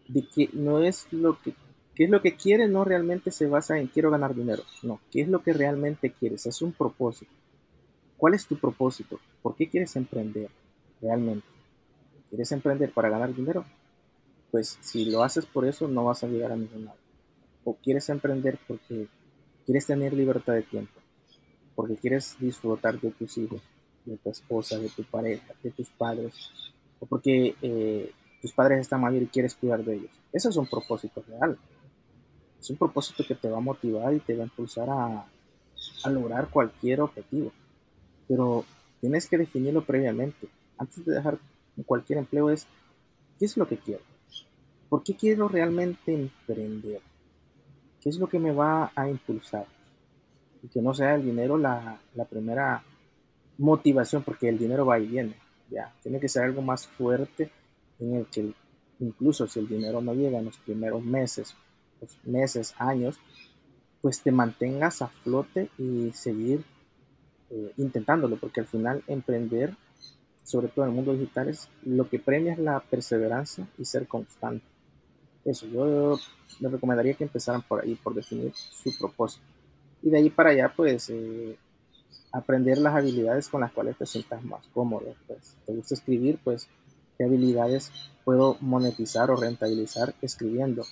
de 0.08 0.25
que 0.27 0.50
no 0.53 0.79
es 0.79 1.08
lo 1.12 1.39
que, 1.39 1.53
qué 1.94 2.06
es 2.06 2.10
lo 2.10 2.22
que 2.22 2.36
quiere, 2.36 2.68
no 2.68 2.84
realmente 2.84 3.32
se 3.32 3.48
basa 3.48 3.77
en 3.77 3.88
quiero 3.88 4.10
ganar 4.10 4.34
dinero. 4.34 4.63
No, 4.84 5.00
qué 5.12 5.22
es 5.22 5.27
lo 5.27 5.44
que 5.44 5.53
realmente 5.53 6.12
quieres, 6.12 6.46
es 6.46 6.62
un 6.62 6.72
propósito. 6.72 7.32
¿Cuál 8.18 8.34
es 8.34 8.46
tu 8.48 8.58
propósito? 8.58 9.20
¿Por 9.41 9.56
qué 9.56 9.70
quieres 9.70 9.96
emprender 9.96 10.50
realmente? 11.01 11.48
¿Quieres 12.29 12.51
emprender 12.51 12.91
para 12.91 13.10
ganar 13.10 13.34
dinero? 13.34 13.65
Pues 14.51 14.77
si 14.82 15.06
lo 15.06 15.24
haces 15.24 15.46
por 15.46 15.65
eso 15.65 15.88
no 15.88 16.06
vas 16.06 16.24
a 16.24 16.27
llegar 16.27 16.51
a 16.51 16.56
ningún 16.56 16.86
lado. 16.86 16.98
O 17.63 17.75
quieres 17.75 18.10
emprender 18.10 18.58
porque 18.68 19.08
quieres 19.65 19.86
tener 19.86 20.13
libertad 20.13 20.53
de 20.53 20.63
tiempo 20.63 21.00
porque 21.79 21.96
quieres 21.96 22.36
disfrutar 22.38 23.00
de 23.00 23.10
tus 23.12 23.38
hijos, 23.38 23.62
de 24.03 24.18
tu 24.18 24.29
esposa, 24.29 24.77
de 24.77 24.89
tu 24.89 25.06
pareja, 25.06 25.53
de 25.63 25.72
tus 25.72 25.89
padres, 25.91 26.34
o 27.00 27.06
porque 27.06 27.56
eh, 27.62 28.12
tus 28.41 28.51
padres 28.51 28.82
están 28.82 29.00
mal 29.00 29.15
y 29.15 29.25
quieres 29.27 29.56
cuidar 29.56 29.86
de 29.86 29.96
ellos. 29.96 30.12
Ese 30.34 30.50
es 30.50 30.58
un 30.58 30.68
propósito 30.68 31.24
real. 31.25 31.58
Es 32.60 32.70
un 32.70 32.75
propósito 32.75 33.24
que 33.25 33.34
te 33.34 33.50
va 33.50 33.60
a 33.60 33.62
motivar 33.62 34.13
y 34.13 34.20
te 34.20 34.36
va 34.36 34.44
a 34.44 34.48
impulsar 34.48 34.89
a, 34.89 35.25
a 36.03 36.10
lograr 36.10 36.50
cualquier 36.50 37.00
objetivo. 37.00 37.53
Pero 38.27 38.65
tienes 39.00 39.29
que 39.29 39.38
definirlo 39.38 39.86
previamente. 39.86 40.50
Antes 40.77 41.06
de 41.06 41.13
dejar 41.13 41.39
cualquier 41.86 42.20
empleo 42.20 42.50
es, 42.50 42.68
¿qué 43.39 43.46
es 43.46 43.56
lo 43.56 43.65
que 43.65 43.77
quiero? 43.77 44.03
¿Por 44.89 45.03
qué 45.03 45.15
quiero 45.15 45.48
realmente 45.48 46.13
emprender? 46.13 47.01
¿Qué 48.01 48.10
es 48.10 48.17
lo 48.17 48.27
que 48.27 48.39
me 48.39 48.51
va 48.51 48.91
a 48.96 49.10
impulsar? 49.10 49.67
y 50.63 50.67
que 50.67 50.81
no 50.81 50.93
sea 50.93 51.15
el 51.15 51.24
dinero 51.24 51.58
la, 51.58 52.00
primera 52.29 52.84
motivación, 53.58 54.24
porque 54.24 54.50
el 54.50 54.58
dinero 54.58 54.86
va 54.86 55.00
y 55.00 55.08
viene, 55.08 55.36
ya, 55.69 55.93
tiene 56.01 56.19
que 56.19 56.29
ser 56.29 56.43
algo 56.43 56.62
más 56.62 56.88
fuerte 56.88 57.51
en 58.00 58.15
el 58.15 58.25
que 58.27 58.53
incluso 59.00 59.48
si 59.48 59.60
el 59.60 59.67
dinero 59.67 60.01
no 60.01 60.13
llega 60.13 60.39
en 60.39 60.46
los 60.46 60.58
primeros 60.58 61.03
meses, 61.03 61.55
los 62.01 62.17
meses, 62.24 62.74
años, 62.77 63.19
pues 64.01 64.22
te 64.22 64.31
mantengas 64.31 65.01
a 65.01 65.08
flote 65.08 65.69
y 65.77 66.12
seguir 66.13 66.63
eh, 67.50 67.74
intentándolo, 67.77 68.38
porque 68.38 68.62
al 68.62 68.67
final 68.67 69.03
emprender, 69.08 69.75
sobre 70.43 70.69
todo 70.69 70.86
en 70.86 70.91
el 70.91 70.96
mundo 70.96 71.13
digital, 71.13 71.50
es 71.50 71.69
lo 71.84 72.10
que 72.10 72.19
premia 72.19 72.53
es 72.53 72.60
la 72.60 72.79
perseverancia 72.79 73.67
y 73.77 73.86
ser 73.86 74.08
constante. 74.08 74.65
Eso, 75.46 75.67
yo 75.67 76.19
le 76.60 76.69
recomendaría 76.69 77.13
que 77.13 77.24
empezaran 77.24 77.62
por 77.62 77.84
ahí, 77.84 77.96
por 77.96 78.13
definir 78.13 78.53
su 78.53 78.98
propósito 78.98 79.46
y 80.01 80.10
de 80.10 80.17
ahí 80.17 80.29
para 80.29 80.51
allá 80.51 80.74
pues 80.75 81.10
eh, 81.10 81.58
aprender 82.31 82.77
las 82.77 82.96
habilidades 82.96 83.50
con 83.50 83.62
las 83.62 83.72
cuales 83.72 83.98
te 83.98 84.05
sientas 84.05 84.43
más 84.43 84.65
cómodo. 84.74 85.15
Pues, 85.27 85.55
te 85.65 85.74
gusta 85.74 85.96
escribir, 85.96 86.39
pues 86.43 86.67
qué 87.17 87.25
habilidades 87.25 87.91
puedo 88.24 88.58
monetizar 88.62 89.29
o 89.31 89.36
rentabilizar 89.36 90.13
escribiendo. 90.22 90.84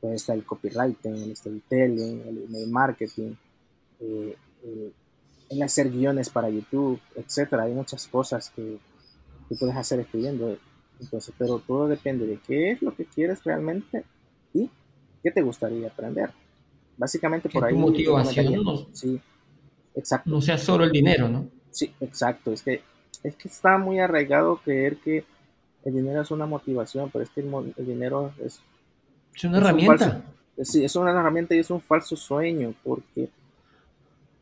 Pues 0.00 0.14
está 0.14 0.34
el 0.34 0.44
copywriting, 0.44 1.14
el 1.14 1.36
storytelling, 1.36 2.22
el 2.28 2.44
email 2.44 2.70
marketing, 2.70 3.34
eh, 4.00 4.36
el, 5.50 5.62
hacer 5.62 5.90
guiones 5.90 6.30
para 6.30 6.50
YouTube, 6.50 7.00
etcétera. 7.16 7.64
Hay 7.64 7.72
muchas 7.72 8.06
cosas 8.06 8.50
que 8.50 8.78
puedes 9.58 9.76
hacer 9.76 10.00
escribiendo. 10.00 10.56
Entonces, 11.00 11.34
pero 11.38 11.58
todo 11.58 11.86
depende 11.86 12.26
de 12.26 12.38
qué 12.46 12.72
es 12.72 12.82
lo 12.82 12.94
que 12.94 13.04
quieres 13.04 13.42
realmente 13.44 14.04
y 14.52 14.68
qué 15.22 15.30
te 15.30 15.42
gustaría 15.42 15.88
aprender. 15.88 16.30
Básicamente 16.96 17.48
por 17.48 17.64
ahí. 17.64 17.74
motivación 17.74 18.64
no, 18.64 18.88
sí, 18.92 19.20
exacto. 19.94 20.28
No 20.30 20.40
sea 20.40 20.58
solo 20.58 20.84
el 20.84 20.90
dinero, 20.90 21.28
¿no? 21.28 21.48
Sí, 21.70 21.92
exacto. 22.00 22.52
Es 22.52 22.62
que, 22.62 22.82
es 23.22 23.36
que 23.36 23.48
está 23.48 23.78
muy 23.78 24.00
arraigado 24.00 24.56
creer 24.56 24.96
que 24.96 25.24
el 25.84 25.94
dinero 25.94 26.22
es 26.22 26.30
una 26.30 26.46
motivación, 26.46 27.10
pero 27.10 27.22
es 27.24 27.30
que 27.30 27.40
el, 27.40 27.86
dinero 27.86 28.32
es. 28.44 28.60
Es 29.34 29.44
una 29.44 29.58
herramienta. 29.58 30.22
sí, 30.62 30.84
es 30.84 30.96
una 30.96 31.12
herramienta 31.12 31.54
y 31.54 31.60
es 31.60 31.70
un 31.70 31.80
falso 31.80 32.16
sueño, 32.16 32.74
porque 32.82 33.28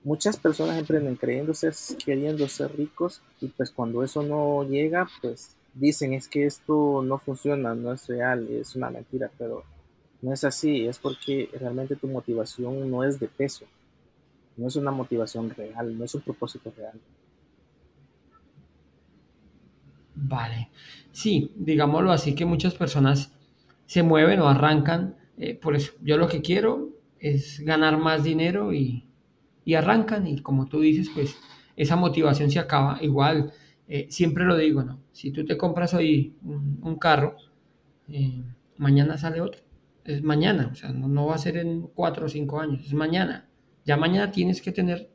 muchas 0.02 0.38
personas 0.38 0.78
emprenden 0.78 1.16
creyéndose, 1.16 1.70
queriendo 2.04 2.48
ser 2.48 2.74
ricos, 2.74 3.20
y 3.40 3.48
pues 3.48 3.70
cuando 3.70 4.02
eso 4.02 4.22
no 4.22 4.64
llega, 4.64 5.06
pues 5.20 5.56
dicen 5.76 6.12
es 6.14 6.26
que 6.28 6.46
esto 6.46 7.02
no 7.02 7.18
funciona, 7.18 7.74
no 7.74 7.92
es 7.92 8.06
real, 8.08 8.48
es 8.48 8.74
una 8.74 8.90
mentira, 8.90 9.30
pero 9.38 9.64
no 10.22 10.32
es 10.32 10.42
así, 10.44 10.86
es 10.86 10.98
porque 10.98 11.48
realmente 11.60 11.96
tu 11.96 12.08
motivación 12.08 12.90
no 12.90 13.04
es 13.04 13.20
de 13.20 13.28
peso, 13.28 13.66
no 14.56 14.66
es 14.66 14.76
una 14.76 14.90
motivación 14.90 15.50
real, 15.50 15.96
no 15.96 16.04
es 16.04 16.14
un 16.14 16.22
propósito 16.22 16.72
real. 16.76 16.98
Vale, 20.14 20.70
sí, 21.12 21.52
digámoslo 21.56 22.10
así 22.10 22.34
que 22.34 22.46
muchas 22.46 22.74
personas 22.74 23.32
se 23.84 24.02
mueven 24.02 24.40
o 24.40 24.48
arrancan, 24.48 25.14
eh, 25.36 25.54
por 25.54 25.76
eso 25.76 25.92
yo 26.02 26.16
lo 26.16 26.26
que 26.26 26.40
quiero 26.40 26.88
es 27.20 27.60
ganar 27.60 27.98
más 27.98 28.24
dinero 28.24 28.72
y, 28.72 29.04
arrancan 29.76 30.26
y 30.26 30.40
como 30.40 30.66
tú 30.66 30.80
dices, 30.80 31.10
pues 31.14 31.36
esa 31.76 31.96
motivación 31.96 32.50
se 32.50 32.58
acaba. 32.58 32.98
Igual, 33.02 33.52
eh, 33.88 34.06
siempre 34.10 34.44
lo 34.44 34.56
digo, 34.56 34.82
¿no? 34.82 35.00
Si 35.12 35.30
tú 35.30 35.44
te 35.44 35.56
compras 35.56 35.94
hoy 35.94 36.34
un, 36.42 36.96
carro, 36.96 37.36
eh, 38.08 38.42
mañana 38.76 39.16
sale 39.18 39.40
otro 39.40 39.66
es 40.06 40.22
mañana, 40.22 40.70
o 40.72 40.74
sea, 40.74 40.90
no, 40.92 41.26
va 41.26 41.34
a 41.34 41.38
ser 41.38 41.56
en 41.56 41.82
cuatro 41.82 42.26
o 42.26 42.28
cinco 42.28 42.60
años, 42.60 42.84
es 42.86 42.94
mañana. 42.94 43.48
Ya 43.84 43.96
mañana 43.96 44.30
tienes 44.30 44.62
que 44.62 44.72
tener 44.72 45.10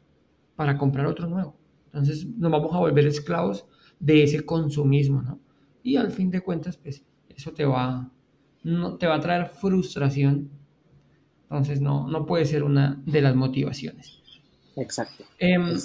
para 0.55 0.77
comprar 0.77 1.05
otro 1.05 1.27
nuevo. 1.27 1.57
Entonces 1.85 2.25
nos 2.25 2.51
vamos 2.51 2.73
a 2.73 2.79
volver 2.79 3.05
esclavos 3.05 3.65
de 3.99 4.23
ese 4.23 4.45
consumismo, 4.45 5.21
¿no? 5.21 5.39
Y 5.83 5.95
al 5.95 6.11
fin 6.11 6.29
de 6.29 6.41
cuentas, 6.41 6.77
pues 6.77 7.03
eso 7.29 7.51
te 7.51 7.65
va, 7.65 8.11
no, 8.63 8.97
te 8.97 9.07
va 9.07 9.15
a 9.15 9.19
traer 9.19 9.47
frustración. 9.47 10.49
Entonces 11.43 11.81
no, 11.81 12.07
no 12.07 12.25
puede 12.25 12.45
ser 12.45 12.63
una 12.63 13.01
de 13.05 13.21
las 13.21 13.35
motivaciones. 13.35 14.21
Exacto. 14.75 15.25
Em, 15.37 15.77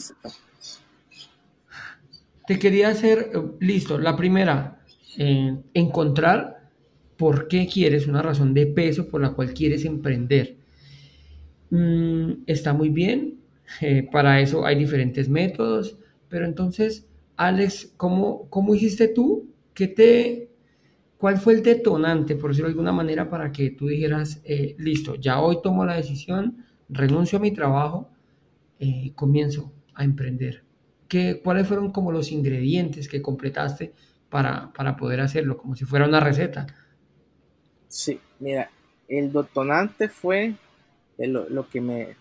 te 2.47 2.59
quería 2.59 2.88
hacer, 2.88 3.31
eh, 3.35 3.43
listo, 3.61 3.99
la 3.99 4.17
primera, 4.17 4.81
eh, 5.19 5.57
encontrar 5.75 6.71
por 7.17 7.49
qué 7.49 7.67
quieres, 7.67 8.07
una 8.07 8.23
razón 8.23 8.55
de 8.55 8.67
peso 8.67 9.09
por 9.09 9.21
la 9.21 9.33
cual 9.33 9.53
quieres 9.55 9.85
emprender. 9.85 10.57
Mm, 11.71 12.45
está 12.47 12.73
muy 12.73 12.91
bien, 12.91 13.41
eh, 13.81 14.09
para 14.11 14.41
eso 14.41 14.65
hay 14.65 14.76
diferentes 14.76 15.29
métodos, 15.29 15.99
pero 16.29 16.45
entonces, 16.45 17.07
Alex, 17.37 17.93
¿cómo, 17.97 18.49
cómo 18.50 18.75
hiciste 18.75 19.09
tú? 19.09 19.50
¿Qué 19.75 19.88
te, 19.88 20.50
¿Cuál 21.19 21.38
fue 21.38 21.55
el 21.55 21.62
detonante, 21.62 22.37
por 22.37 22.50
decirlo 22.50 22.69
de 22.69 22.73
alguna 22.73 22.93
manera, 22.93 23.29
para 23.29 23.50
que 23.53 23.71
tú 23.71 23.88
dijeras, 23.88 24.43
listo, 24.79 25.17
ya 25.17 25.41
hoy 25.41 25.59
tomo 25.62 25.85
la 25.85 25.97
decisión, 25.97 26.65
renuncio 26.88 27.38
a 27.38 27.43
mi 27.43 27.53
trabajo, 27.53 28.11
comienzo 29.15 29.73
a 29.95 30.05
emprender? 30.05 30.66
¿Qué, 31.09 31.41
¿Cuáles 31.43 31.69
fueron 31.69 31.93
como 31.93 32.13
los 32.13 32.33
ingredientes 32.33 33.09
que 33.09 33.23
completaste 33.23 33.93
para, 34.29 34.73
para 34.73 34.97
poder 34.97 35.21
hacerlo, 35.21 35.57
como 35.57 35.77
si 35.77 35.85
fuera 35.85 36.07
una 36.07 36.21
receta? 36.21 36.67
Sí, 37.89 38.21
mira, 38.41 38.71
el 39.09 39.33
detonante 39.33 40.09
fue 40.09 40.55
lo, 41.19 41.69
que 41.69 41.81
me 41.81 42.17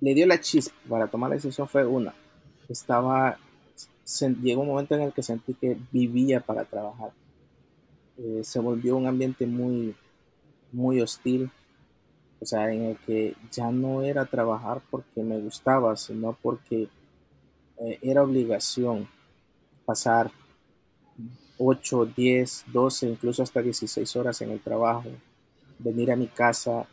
le 0.00 0.14
dio 0.14 0.26
la 0.26 0.40
chispa 0.40 0.74
para 0.88 1.06
tomar 1.06 1.30
la 1.30 1.36
decisión 1.36 1.68
fue 1.68 1.86
una. 1.86 2.14
Estaba, 2.68 3.38
llegó 4.42 4.62
un 4.62 4.68
momento 4.68 4.94
en 4.94 5.02
el 5.02 5.12
que 5.12 5.22
sentí 5.22 5.54
que 5.54 5.76
vivía 5.92 6.40
para 6.40 6.64
trabajar. 6.64 7.12
Eh, 8.18 8.40
se 8.42 8.58
volvió 8.60 8.96
un 8.96 9.06
ambiente 9.06 9.46
muy, 9.46 9.94
muy 10.72 11.00
hostil, 11.00 11.50
O 12.44 12.46
sea, 12.46 12.70
en 12.70 12.84
el 12.84 12.98
que 12.98 13.34
ya 13.50 13.70
no 13.70 14.02
era 14.02 14.26
trabajar 14.26 14.82
porque 14.90 15.22
me 15.22 15.38
gustaba, 15.38 15.96
sino 15.96 16.36
porque 16.42 16.88
eh, 17.78 17.98
era 18.02 18.22
obligación 18.22 19.08
pasar 19.86 20.30
8, 21.56 22.04
10, 22.14 22.64
12, 22.70 23.08
incluso 23.08 23.42
hasta 23.42 23.62
16 23.62 24.16
horas 24.16 24.42
en 24.42 24.50
el 24.50 24.60
trabajo, 24.60 25.08
venir 25.78 26.12
a 26.12 26.16
mi 26.16 26.26
casa, 26.26 26.86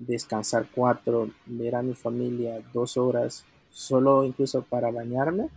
descansar 0.00 0.66
4, 0.74 1.30
ver 1.46 1.76
a 1.76 1.82
mi 1.82 1.94
familia 1.94 2.60
2 2.72 2.96
horas, 2.96 3.44
solo 3.70 4.24
incluso 4.24 4.62
para 4.62 4.90
bañarme, 4.90 5.48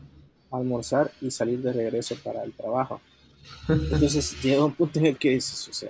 almorzar 0.51 1.11
y 1.19 1.31
salir 1.31 1.63
de 1.63 1.73
regreso 1.73 2.15
para 2.23 2.43
el 2.43 2.53
trabajo. 2.53 3.01
Entonces 3.67 4.39
llega 4.43 4.63
un 4.63 4.75
punto 4.75 4.99
en 4.99 5.07
el 5.07 5.17
que 5.17 5.31
dices, 5.31 5.67
o 5.67 5.73
sea, 5.73 5.89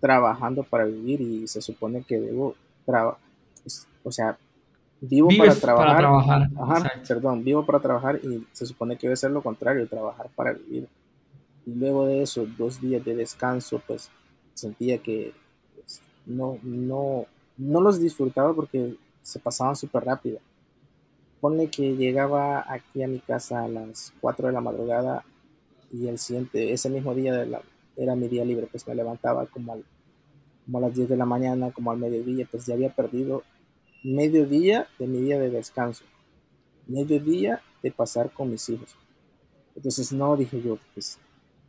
trabajando 0.00 0.62
para 0.62 0.84
vivir 0.84 1.20
y 1.20 1.46
se 1.46 1.60
supone 1.60 2.02
que 2.02 2.18
debo 2.18 2.54
trabajar, 2.84 3.20
o 4.02 4.10
sea, 4.10 4.38
vivo 5.00 5.28
para 5.36 5.54
trabajar. 5.54 6.48
Ajá, 6.58 6.92
perdón, 7.06 7.44
vivo 7.44 7.64
para 7.64 7.80
trabajar 7.80 8.20
y 8.22 8.46
se 8.52 8.66
supone 8.66 8.96
que 8.96 9.06
debe 9.06 9.16
ser 9.16 9.30
lo 9.30 9.42
contrario, 9.42 9.86
trabajar 9.88 10.28
para 10.34 10.52
vivir. 10.52 10.88
Y 11.66 11.74
luego 11.74 12.06
de 12.06 12.22
eso, 12.22 12.46
dos 12.58 12.80
días 12.80 13.04
de 13.04 13.14
descanso, 13.14 13.80
pues 13.86 14.10
sentía 14.54 14.98
que 14.98 15.32
pues, 15.76 16.00
no, 16.26 16.58
no, 16.62 17.26
no 17.56 17.80
los 17.80 18.00
disfrutaba 18.00 18.54
porque 18.54 18.96
se 19.22 19.38
pasaban 19.38 19.76
súper 19.76 20.04
rápido. 20.04 20.38
Pone 21.40 21.68
que 21.68 21.96
llegaba 21.96 22.64
aquí 22.70 23.02
a 23.02 23.08
mi 23.08 23.18
casa 23.18 23.64
a 23.64 23.68
las 23.68 24.12
4 24.20 24.48
de 24.48 24.52
la 24.52 24.60
madrugada 24.60 25.24
y 25.92 26.06
el 26.08 26.18
siguiente, 26.18 26.72
ese 26.72 26.90
mismo 26.90 27.14
día 27.14 27.34
de 27.34 27.46
la, 27.46 27.62
era 27.96 28.14
mi 28.14 28.28
día 28.28 28.44
libre, 28.44 28.68
pues 28.70 28.86
me 28.86 28.94
levantaba 28.94 29.46
como, 29.46 29.78
como 30.70 30.78
a 30.78 30.88
las 30.88 30.94
10 30.94 31.08
de 31.08 31.16
la 31.16 31.26
mañana, 31.26 31.72
como 31.72 31.90
al 31.90 31.98
mediodía, 31.98 32.46
pues 32.48 32.64
ya 32.64 32.74
había 32.74 32.94
perdido 32.94 33.42
medio 34.04 34.46
día 34.46 34.86
de 35.00 35.08
mi 35.08 35.20
día 35.20 35.36
de 35.40 35.50
descanso, 35.50 36.04
medio 36.86 37.18
día 37.18 37.60
de 37.82 37.90
pasar 37.90 38.30
con 38.30 38.52
mis 38.52 38.68
hijos. 38.68 38.94
Entonces 39.74 40.12
no 40.12 40.36
dije 40.36 40.62
yo, 40.62 40.78
pues 40.94 41.18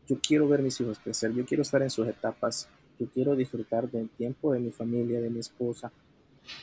yo 0.08 0.20
quiero 0.22 0.48
ver 0.48 0.62
mis 0.62 0.79
hijos 0.79 1.00
crecer, 1.00 1.34
yo 1.34 1.43
quiero 1.48 1.63
estar 1.63 1.81
en 1.81 1.89
sus 1.89 2.08
etapas, 2.08 2.70
yo 3.00 3.08
quiero 3.10 3.36
disfrutar 3.36 3.89
del 3.89 4.08
tiempo 4.08 4.53
de 4.53 4.60
mi 4.60 4.70
familia, 4.70 5.20
de 5.20 5.31
mi 5.31 5.39
esposa, 5.39 5.91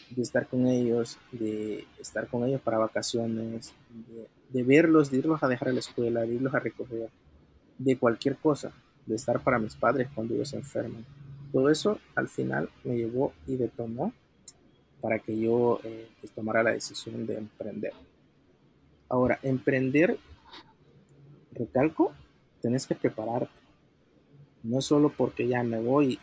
de 0.08 0.22
estar 0.22 0.46
con 0.46 0.68
ellos, 0.68 1.18
de 1.32 1.88
estar 1.98 2.28
con 2.28 2.44
ellos 2.44 2.60
para 2.60 2.78
vacaciones, 2.78 3.74
de, 4.50 4.62
verlos, 4.62 5.10
de 5.10 5.18
irlos 5.18 5.42
a 5.42 5.48
dejar 5.48 5.70
a 5.70 5.72
la 5.72 5.80
escuela, 5.80 6.20
de 6.20 6.34
irlos 6.34 6.54
a 6.54 6.60
recoger, 6.60 7.10
de 7.78 7.98
cualquier 7.98 8.36
cosa, 8.36 8.70
de 9.06 9.16
estar 9.16 9.42
para 9.42 9.58
mis 9.58 9.74
padres 9.74 10.08
cuando 10.14 10.34
ellos 10.34 10.50
se 10.50 10.56
enferman. 10.56 11.04
Todo 11.52 11.70
eso 11.70 11.98
al 12.14 12.28
final 12.28 12.68
me 12.84 12.96
llevó 12.96 13.32
y 13.46 13.56
detonó 13.56 14.12
para 15.00 15.18
que 15.18 15.38
yo 15.38 15.80
eh, 15.84 16.08
pues, 16.20 16.32
tomara 16.32 16.62
la 16.62 16.70
decisión 16.70 17.26
de 17.26 17.36
emprender. 17.36 17.92
Ahora, 19.08 19.38
emprender, 19.42 20.18
recalco, 21.52 22.12
tenés 22.60 22.86
que 22.86 22.94
prepararte. 22.94 23.60
No 24.62 24.80
es 24.80 24.84
solo 24.84 25.10
porque 25.16 25.46
ya 25.46 25.62
me 25.62 25.80
voy 25.80 26.18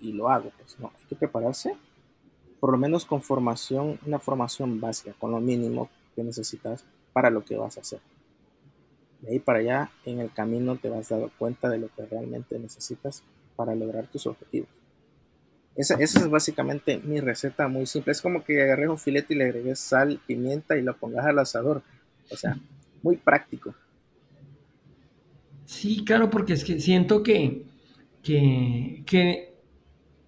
y, 0.00 0.12
lo 0.12 0.28
hago, 0.30 0.50
pues 0.56 0.78
no, 0.80 0.90
hay 0.96 1.04
que 1.06 1.14
prepararse, 1.14 1.76
por 2.58 2.72
lo 2.72 2.78
menos 2.78 3.04
con 3.04 3.20
formación, 3.20 4.00
una 4.06 4.18
formación 4.18 4.80
básica, 4.80 5.14
con 5.18 5.30
lo 5.30 5.40
mínimo 5.40 5.90
que 6.16 6.24
necesitas 6.24 6.84
para 7.12 7.30
lo 7.30 7.44
que 7.44 7.56
vas 7.56 7.76
a 7.76 7.82
hacer. 7.82 8.00
De 9.20 9.32
ahí 9.32 9.38
para 9.38 9.58
allá, 9.58 9.90
en 10.06 10.18
el 10.18 10.32
camino 10.32 10.76
te 10.76 10.88
vas 10.88 11.10
dando 11.10 11.30
cuenta 11.38 11.68
de 11.68 11.78
lo 11.78 11.88
que 11.88 12.06
realmente 12.06 12.58
necesitas 12.58 13.22
para 13.56 13.74
lograr 13.74 14.06
tus 14.06 14.26
objetivos. 14.26 14.68
Esa, 15.76 15.94
es 15.94 16.30
básicamente 16.30 17.00
mi 17.02 17.20
receta 17.20 17.66
muy 17.66 17.86
simple. 17.86 18.12
Es 18.12 18.20
como 18.20 18.44
que 18.44 18.62
agarres 18.62 18.88
un 18.88 18.98
filete 18.98 19.34
y 19.34 19.38
le 19.38 19.44
agregues 19.44 19.80
sal, 19.80 20.20
pimienta 20.26 20.76
y 20.76 20.82
lo 20.82 20.96
pongas 20.96 21.26
al 21.26 21.38
asador. 21.38 21.82
O 22.30 22.36
sea, 22.36 22.56
muy 23.02 23.16
práctico. 23.16 23.74
Sí, 25.64 26.04
claro, 26.04 26.30
porque 26.30 26.52
es 26.52 26.64
que 26.64 26.78
siento 26.78 27.22
que, 27.22 27.64
que, 28.22 29.54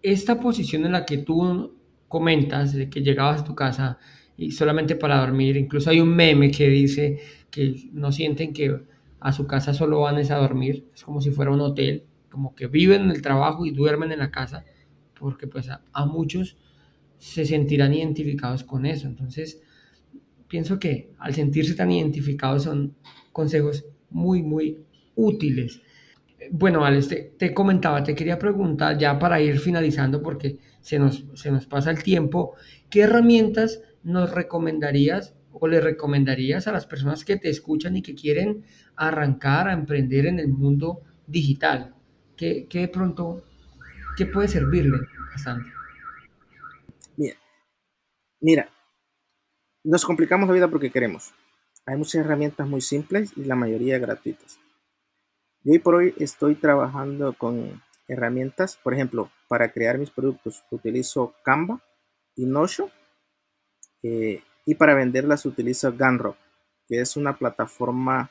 esta 0.03 0.41
posición 0.41 0.85
en 0.85 0.93
la 0.93 1.05
que 1.05 1.19
tú 1.19 1.75
comentas, 2.09 2.73
de 2.73 2.89
que 2.89 3.03
llegabas 3.03 3.43
a 3.43 3.45
tu 3.45 3.55
casa 3.55 3.99
y 4.37 4.51
solamente 4.53 4.97
para 4.97 5.21
dormir, 5.21 5.57
incluso 5.57 5.91
hay 5.91 6.01
un 6.01 6.15
meme 6.15 6.51
que 6.51 6.69
dice 6.69 7.21
que 7.51 7.89
no 7.93 8.13
sienten 8.13 8.53
que 8.53 8.81
a 9.21 9.33
su 9.33 9.47
casa 9.47 9.75
solo 9.75 10.01
van 10.01 10.19
a 10.19 10.37
dormir, 10.37 10.87
es 10.95 11.03
como 11.03 11.21
si 11.21 11.31
fuera 11.31 11.51
un 11.51 11.61
hotel, 11.61 12.05
como 12.37 12.55
que 12.55 12.67
viven 12.67 13.05
en 13.05 13.11
el 13.13 13.23
trabajo 13.23 13.65
y 13.65 13.71
duermen 13.71 14.13
en 14.13 14.19
la 14.19 14.31
casa, 14.31 14.63
porque 15.19 15.47
pues 15.47 15.71
a, 15.71 16.05
muchos 16.05 16.59
se 17.17 17.47
sentirán 17.47 17.95
identificados 17.95 18.63
con 18.63 18.85
eso. 18.85 19.09
Entonces, 19.09 19.63
pienso 20.47 20.79
que 20.79 21.15
al 21.19 21.35
sentirse 21.35 21.75
tan 21.75 21.91
identificados 21.91 22.65
son 22.65 22.95
consejos 23.33 23.87
muy, 24.11 24.43
muy 24.43 24.85
útiles. 25.15 25.81
Bueno, 26.51 26.85
Alex, 26.85 27.09
te, 27.39 27.55
comentaba, 27.55 28.03
te 28.05 28.15
quería 28.15 28.39
preguntar 28.39 28.99
ya 28.99 29.19
para 29.19 29.41
ir 29.41 29.59
finalizando 29.59 30.23
porque 30.23 30.59
se 30.83 30.99
nos, 30.99 31.25
se 31.33 31.51
nos 31.51 31.65
pasa 31.65 31.91
el 31.91 32.03
tiempo, 32.03 32.53
¿qué 32.91 33.01
herramientas 33.01 33.81
nos 34.03 34.31
recomendarías 34.31 35.35
o 35.53 35.67
le 35.69 35.81
recomendarías 35.81 36.69
a 36.69 36.73
las 36.73 36.85
personas 36.85 37.25
que 37.25 37.39
te 37.39 37.49
escuchan 37.49 37.97
y 37.97 38.03
que 38.03 38.15
quieren 38.15 38.63
arrancar 38.95 39.69
a 39.69 39.73
emprender 39.73 40.27
en 40.27 40.39
el 40.39 40.49
mundo 40.49 41.01
digital? 41.27 41.96
¿Qué, 42.37 42.67
qué 42.69 42.81
de 42.81 42.89
pronto, 42.89 43.43
qué 44.17 44.27
puede 44.27 44.49
servirle 44.49 44.99
bastante? 45.33 45.71
Mira, 47.17 47.37
mira, 48.41 48.69
nos 49.85 50.05
complicamos 50.05 50.49
la 50.49 50.55
vida 50.55 50.69
porque 50.69 50.91
queremos. 50.91 51.33
Hay 51.87 51.97
muchas 51.97 52.17
herramientas 52.17 52.67
muy 52.67 52.81
simples 52.81 53.33
y 53.37 53.45
la 53.45 53.55
mayoría 53.55 53.99
gratuitas. 53.99 54.59
Y 55.63 55.71
hoy 55.71 55.79
por 55.79 55.95
hoy 55.95 56.15
estoy 56.19 56.57
trabajando 56.57 57.33
con 57.33 57.83
herramientas, 58.09 58.77
por 58.77 58.95
ejemplo, 58.95 59.31
para 59.49 59.73
crear 59.73 59.99
mis 59.99 60.11
productos 60.11 60.65
utilizo 60.71 61.35
Canva 61.45 61.81
y 62.35 62.47
Notion 62.47 62.91
eh, 64.03 64.43
y 64.65 64.75
para 64.75 64.95
venderlas 64.95 65.47
utilizo 65.47 65.93
Gunrock, 65.93 66.37
que 66.87 67.01
es 67.01 67.17
una 67.17 67.37
plataforma 67.39 68.31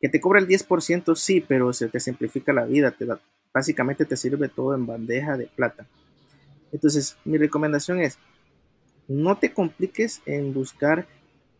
que 0.00 0.08
te 0.08 0.20
cobra 0.20 0.40
el 0.40 0.46
10%, 0.46 1.16
sí, 1.16 1.44
pero 1.46 1.72
se 1.72 1.88
te 1.88 2.00
simplifica 2.00 2.52
la 2.52 2.64
vida, 2.64 2.90
te 2.92 3.06
básicamente 3.52 4.04
te 4.04 4.16
sirve 4.16 4.48
todo 4.48 4.74
en 4.74 4.86
bandeja 4.86 5.36
de 5.36 5.46
plata. 5.46 5.86
Entonces, 6.72 7.16
mi 7.24 7.38
recomendación 7.38 8.00
es, 8.00 8.18
no 9.08 9.38
te 9.38 9.52
compliques 9.52 10.20
en 10.26 10.52
buscar 10.52 11.06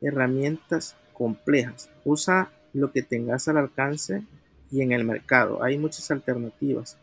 herramientas 0.00 0.96
complejas. 1.12 1.90
Usa 2.04 2.52
lo 2.72 2.92
que 2.92 3.02
tengas 3.02 3.48
al 3.48 3.56
alcance 3.56 4.22
y 4.70 4.82
en 4.82 4.92
el 4.92 5.04
mercado. 5.04 5.62
Hay 5.62 5.78
muchas 5.78 6.10
alternativas. 6.10 6.98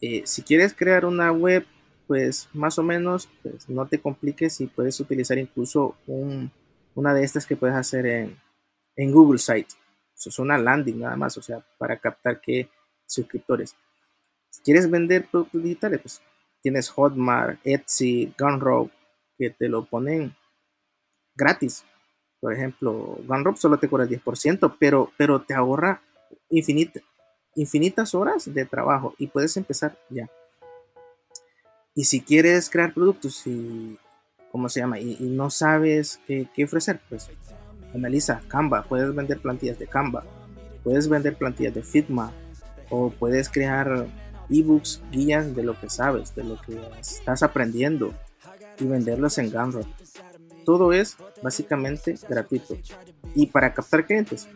Eh, 0.00 0.22
si 0.24 0.42
quieres 0.42 0.74
crear 0.74 1.04
una 1.04 1.30
web, 1.32 1.64
pues 2.06 2.48
más 2.54 2.78
o 2.78 2.82
menos, 2.82 3.28
pues 3.42 3.68
no 3.68 3.86
te 3.86 3.98
compliques 3.98 4.60
y 4.60 4.66
puedes 4.66 4.98
utilizar 4.98 5.38
incluso 5.38 5.96
una 6.94 7.14
de 7.14 7.22
estas 7.22 7.46
que 7.46 7.56
puedes 7.56 7.76
hacer 7.76 8.06
en, 8.06 8.36
en 8.96 9.12
Google 9.12 9.38
Site. 9.38 9.74
Es 10.26 10.38
una 10.38 10.58
landing 10.58 11.00
nada 11.00 11.16
más, 11.16 11.36
o 11.38 11.42
sea, 11.42 11.64
para 11.78 11.96
captar 11.98 12.40
qué 12.40 12.68
suscriptores. 13.06 13.76
Si 14.50 14.62
quieres 14.62 14.90
vender 14.90 15.26
productos 15.26 15.62
digitales, 15.62 16.00
pues 16.00 16.22
tienes 16.60 16.90
Hotmart, 16.90 17.60
Etsy, 17.64 18.34
Gumroad, 18.38 18.88
que 19.36 19.50
te 19.50 19.68
lo 19.68 19.84
ponen 19.84 20.34
gratis. 21.34 21.84
Por 22.40 22.52
ejemplo, 22.52 23.18
Gumroad 23.24 23.56
solo 23.56 23.78
te 23.78 23.88
cobra 23.88 24.04
el 24.04 24.10
10%, 24.10 24.76
pero, 24.78 25.12
pero 25.16 25.42
te 25.42 25.54
ahorra 25.54 26.02
infinitas 27.54 28.14
horas 28.14 28.52
de 28.52 28.64
trabajo 28.64 29.14
y 29.18 29.28
puedes 29.28 29.56
empezar 29.56 29.96
ya. 30.10 30.28
Y 31.94 32.04
si 32.04 32.20
quieres 32.20 32.70
crear 32.70 32.94
productos 32.94 33.44
y, 33.46 33.98
¿cómo 34.52 34.68
se 34.68 34.80
llama? 34.80 35.00
Y, 35.00 35.16
no 35.20 35.50
sabes 35.50 36.20
qué, 36.26 36.48
ofrecer, 36.64 37.00
pues 37.08 37.28
analiza 37.94 38.40
Canva, 38.48 38.84
puedes 38.84 39.14
vender 39.14 39.38
plantillas 39.40 39.78
de 39.78 39.86
Canva, 39.86 40.24
puedes 40.84 41.08
vender 41.08 41.36
plantillas 41.36 41.74
de 41.74 41.82
Figma 41.82 42.32
o 42.90 43.10
puedes 43.10 43.48
crear 43.48 44.06
ebooks, 44.50 45.02
guías 45.10 45.54
de 45.54 45.62
lo 45.62 45.78
que 45.78 45.90
sabes, 45.90 46.34
de 46.34 46.44
lo 46.44 46.60
que 46.60 46.80
estás 47.00 47.42
aprendiendo 47.42 48.14
y 48.78 48.86
venderlos 48.86 49.38
en 49.38 49.50
Gumroad. 49.50 49.86
Todo 50.64 50.92
es 50.92 51.16
básicamente 51.42 52.16
gratuito. 52.28 52.76
Y 53.34 53.46
para 53.46 53.72
captar 53.72 54.06
clientes, 54.06 54.48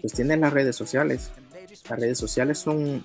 pues 0.00 0.12
tienen 0.12 0.40
las 0.40 0.52
redes 0.52 0.76
sociales. 0.76 1.30
Las 1.88 1.98
redes 1.98 2.18
sociales 2.18 2.58
son 2.58 3.02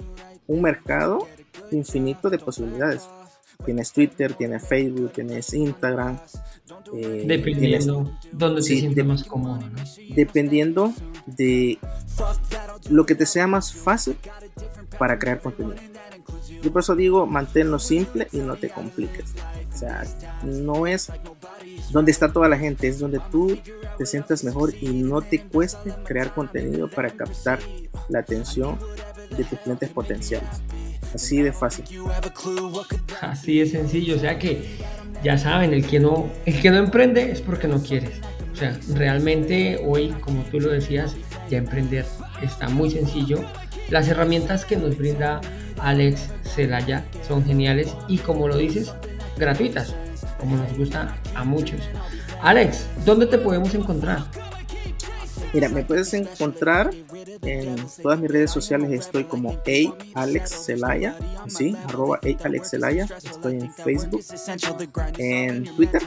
un 0.48 0.62
mercado 0.62 1.28
infinito 1.72 2.30
de 2.30 2.40
posibilidades. 2.40 3.08
Tienes 3.66 3.92
Twitter, 3.92 4.34
tienes 4.34 4.68
Facebook, 4.68 5.12
tienes 5.14 5.54
Instagram. 5.54 6.20
Eh, 6.94 7.26
dependiendo 7.28 8.12
donde 8.32 8.62
te 8.62 8.68
sientes 8.68 9.06
más 9.06 9.24
cómodo. 9.24 9.60
Dependiendo 10.16 10.94
de 11.26 11.78
lo 12.90 13.06
que 13.06 13.16
te 13.16 13.26
sea 13.26 13.48
más 13.48 13.74
fácil 13.74 14.18
para 14.98 15.20
crear 15.20 15.42
contenido. 15.42 15.76
Yo 16.62 16.72
por 16.72 16.82
eso 16.82 16.96
digo, 16.96 17.26
manténlo 17.26 17.80
simple 17.80 18.28
y 18.32 18.38
no 18.38 18.56
te 18.56 18.70
compliques. 18.70 19.34
O 19.74 19.78
sea, 19.78 20.04
no 20.44 20.88
es 20.88 21.12
donde 21.92 22.12
está 22.12 22.32
toda 22.32 22.50
la 22.50 22.58
gente, 22.58 22.88
es 22.88 23.00
donde 23.00 23.22
tú 23.32 23.58
te 23.98 24.06
sientas 24.06 24.44
mejor 24.44 24.74
y 24.82 24.90
no 24.90 25.22
te 25.22 25.42
cueste 25.42 25.94
crear 26.06 26.34
contenido 26.34 26.90
para 26.90 27.10
captar 27.10 27.60
la 28.10 28.20
atención 28.20 28.80
de 29.36 29.44
tus 29.44 29.60
clientes 29.60 29.90
potenciales. 29.90 30.50
Así 31.18 31.42
de 31.42 31.52
fácil. 31.52 31.84
Así 33.22 33.58
de 33.58 33.66
sencillo, 33.66 34.18
o 34.18 34.20
sea 34.20 34.38
que 34.38 34.78
ya 35.24 35.36
saben, 35.36 35.74
el 35.74 35.84
que 35.84 36.00
no, 36.00 36.30
el 36.46 36.62
que 36.62 36.70
no 36.70 36.78
emprende 36.78 37.32
es 37.32 37.42
porque 37.42 37.68
no 37.68 37.82
quiere. 37.82 38.12
O 38.54 38.56
sea, 38.56 38.80
realmente 38.94 39.82
hoy, 39.84 40.10
como 40.22 40.44
tú 40.44 40.60
lo 40.60 40.70
decías, 40.70 41.16
ya 41.50 41.58
emprender 41.58 42.06
está 42.44 42.70
muy 42.70 42.92
sencillo. 42.92 43.44
Las 43.90 44.08
herramientas 44.10 44.64
que 44.64 44.78
nos 44.78 44.96
brinda 44.96 45.42
Alex 45.80 46.30
Celaya 46.44 47.04
son 47.28 47.44
geniales 47.44 47.96
y 48.08 48.20
como 48.20 48.48
lo 48.48 48.56
dices, 48.56 48.94
gratuitas, 49.40 49.96
como 50.40 50.56
nos 50.56 50.78
gusta 50.78 51.18
a 51.34 51.44
muchos. 51.44 51.82
Alex, 52.44 52.86
¿dónde 53.06 53.26
te 53.26 53.40
podemos 53.40 53.74
encontrar? 53.74 54.20
Mira, 55.54 55.70
me 55.70 55.84
puedes 55.84 56.14
encontrar 56.14 56.92
en 57.42 57.76
todas 58.02 58.20
mis 58.20 58.32
redes 58.32 58.52
sociales. 58.52 58.92
Estoy 58.92 59.24
como 59.24 59.52
A 59.52 60.22
Alex 60.22 60.66
Celaya, 60.66 61.18
sí, 61.48 61.76
arroba 61.88 62.20
A 62.24 62.44
Alex 62.46 62.70
Celaya. 62.70 63.08
Estoy 63.24 63.56
en 63.56 63.74
Facebook, 63.74 64.22
en 65.18 65.64
Twitter 65.76 66.02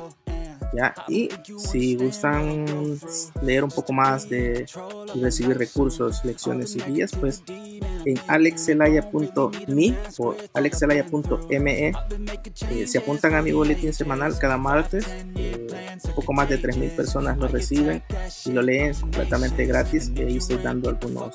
¿ya? 0.72 0.94
Y 1.09 1.29
si 1.59 1.96
gustan 1.96 2.98
leer 3.42 3.64
un 3.64 3.70
poco 3.70 3.92
más 3.92 4.29
de 4.29 4.66
y 5.14 5.20
recibir 5.20 5.59
recursos, 5.59 6.24
lecciones 6.24 6.76
y 6.76 6.81
guías, 6.81 7.12
pues 7.18 7.42
en 7.48 8.18
alexelaya.me 8.29 9.96
o 10.18 10.35
alexelaya.me 10.55 11.88
eh, 11.88 12.87
se 12.87 12.98
apuntan 12.98 13.35
a 13.35 13.42
mi 13.42 13.53
boletín 13.53 13.92
semanal 13.92 14.38
cada 14.38 14.57
martes. 14.57 15.07
Eh, 15.37 15.60
un 16.05 16.14
poco 16.14 16.33
más 16.33 16.48
de 16.48 16.61
3.000 16.61 16.90
personas 16.90 17.38
lo 17.38 17.48
reciben 17.48 18.03
y 18.44 18.53
lo 18.53 18.62
leen 18.62 18.94
completamente 18.94 19.66
gratis. 19.66 20.11
Y 20.14 20.22
ahí 20.22 20.37
estoy 20.37 20.59
dando 20.59 20.90
algunos 20.90 21.35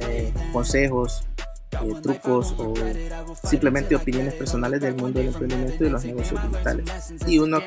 eh, 0.00 0.32
consejos 0.52 1.24
eh, 1.82 1.94
trucos 2.02 2.54
o 2.58 2.74
simplemente 3.42 3.96
opiniones 3.96 4.34
personales 4.34 4.80
del 4.80 4.94
mundo 4.94 5.18
del 5.18 5.28
emprendimiento 5.28 5.74
y 5.80 5.86
de 5.86 5.90
los 5.90 6.04
negocios 6.04 6.40
digitales. 6.42 6.84
Y 7.26 7.38
uno 7.38 7.60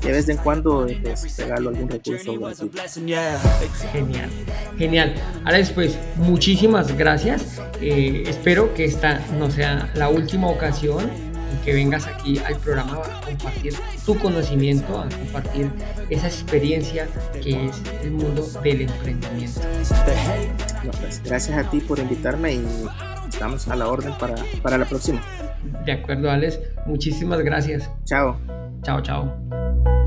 de 0.00 0.12
vez 0.12 0.28
en 0.28 0.38
cuando 0.38 0.86
pues, 1.02 1.36
regalo 1.36 1.70
algún 1.70 1.88
recurso 1.88 2.32
Genial, 3.92 4.30
genial. 4.78 5.14
Ahora 5.44 5.58
después, 5.58 5.96
muchísimas 6.16 6.96
gracias. 6.96 7.60
Eh, 7.80 8.24
espero 8.26 8.72
que 8.74 8.84
esta 8.84 9.20
no 9.38 9.50
sea 9.50 9.90
la 9.94 10.08
última 10.08 10.48
ocasión 10.48 11.31
que 11.60 11.72
vengas 11.74 12.06
aquí 12.06 12.38
al 12.38 12.56
programa 12.56 13.02
a 13.02 13.20
compartir 13.20 13.74
tu 14.04 14.18
conocimiento, 14.18 15.00
a 15.00 15.08
compartir 15.08 15.70
esa 16.10 16.26
experiencia 16.26 17.08
que 17.42 17.66
es 17.66 17.82
el 18.02 18.12
mundo 18.12 18.46
del 18.62 18.82
emprendimiento. 18.82 19.60
Pues, 21.00 21.22
gracias 21.22 21.58
a 21.58 21.70
ti 21.70 21.80
por 21.80 21.98
invitarme 21.98 22.54
y 22.54 22.66
estamos 23.28 23.68
a 23.68 23.76
la 23.76 23.88
orden 23.88 24.12
para, 24.18 24.36
para 24.62 24.78
la 24.78 24.84
próxima. 24.84 25.22
De 25.84 25.92
acuerdo, 25.92 26.30
Alex. 26.30 26.58
Muchísimas 26.86 27.40
gracias. 27.40 27.90
Chao. 28.04 28.38
Chao, 28.82 29.00
chao. 29.00 30.01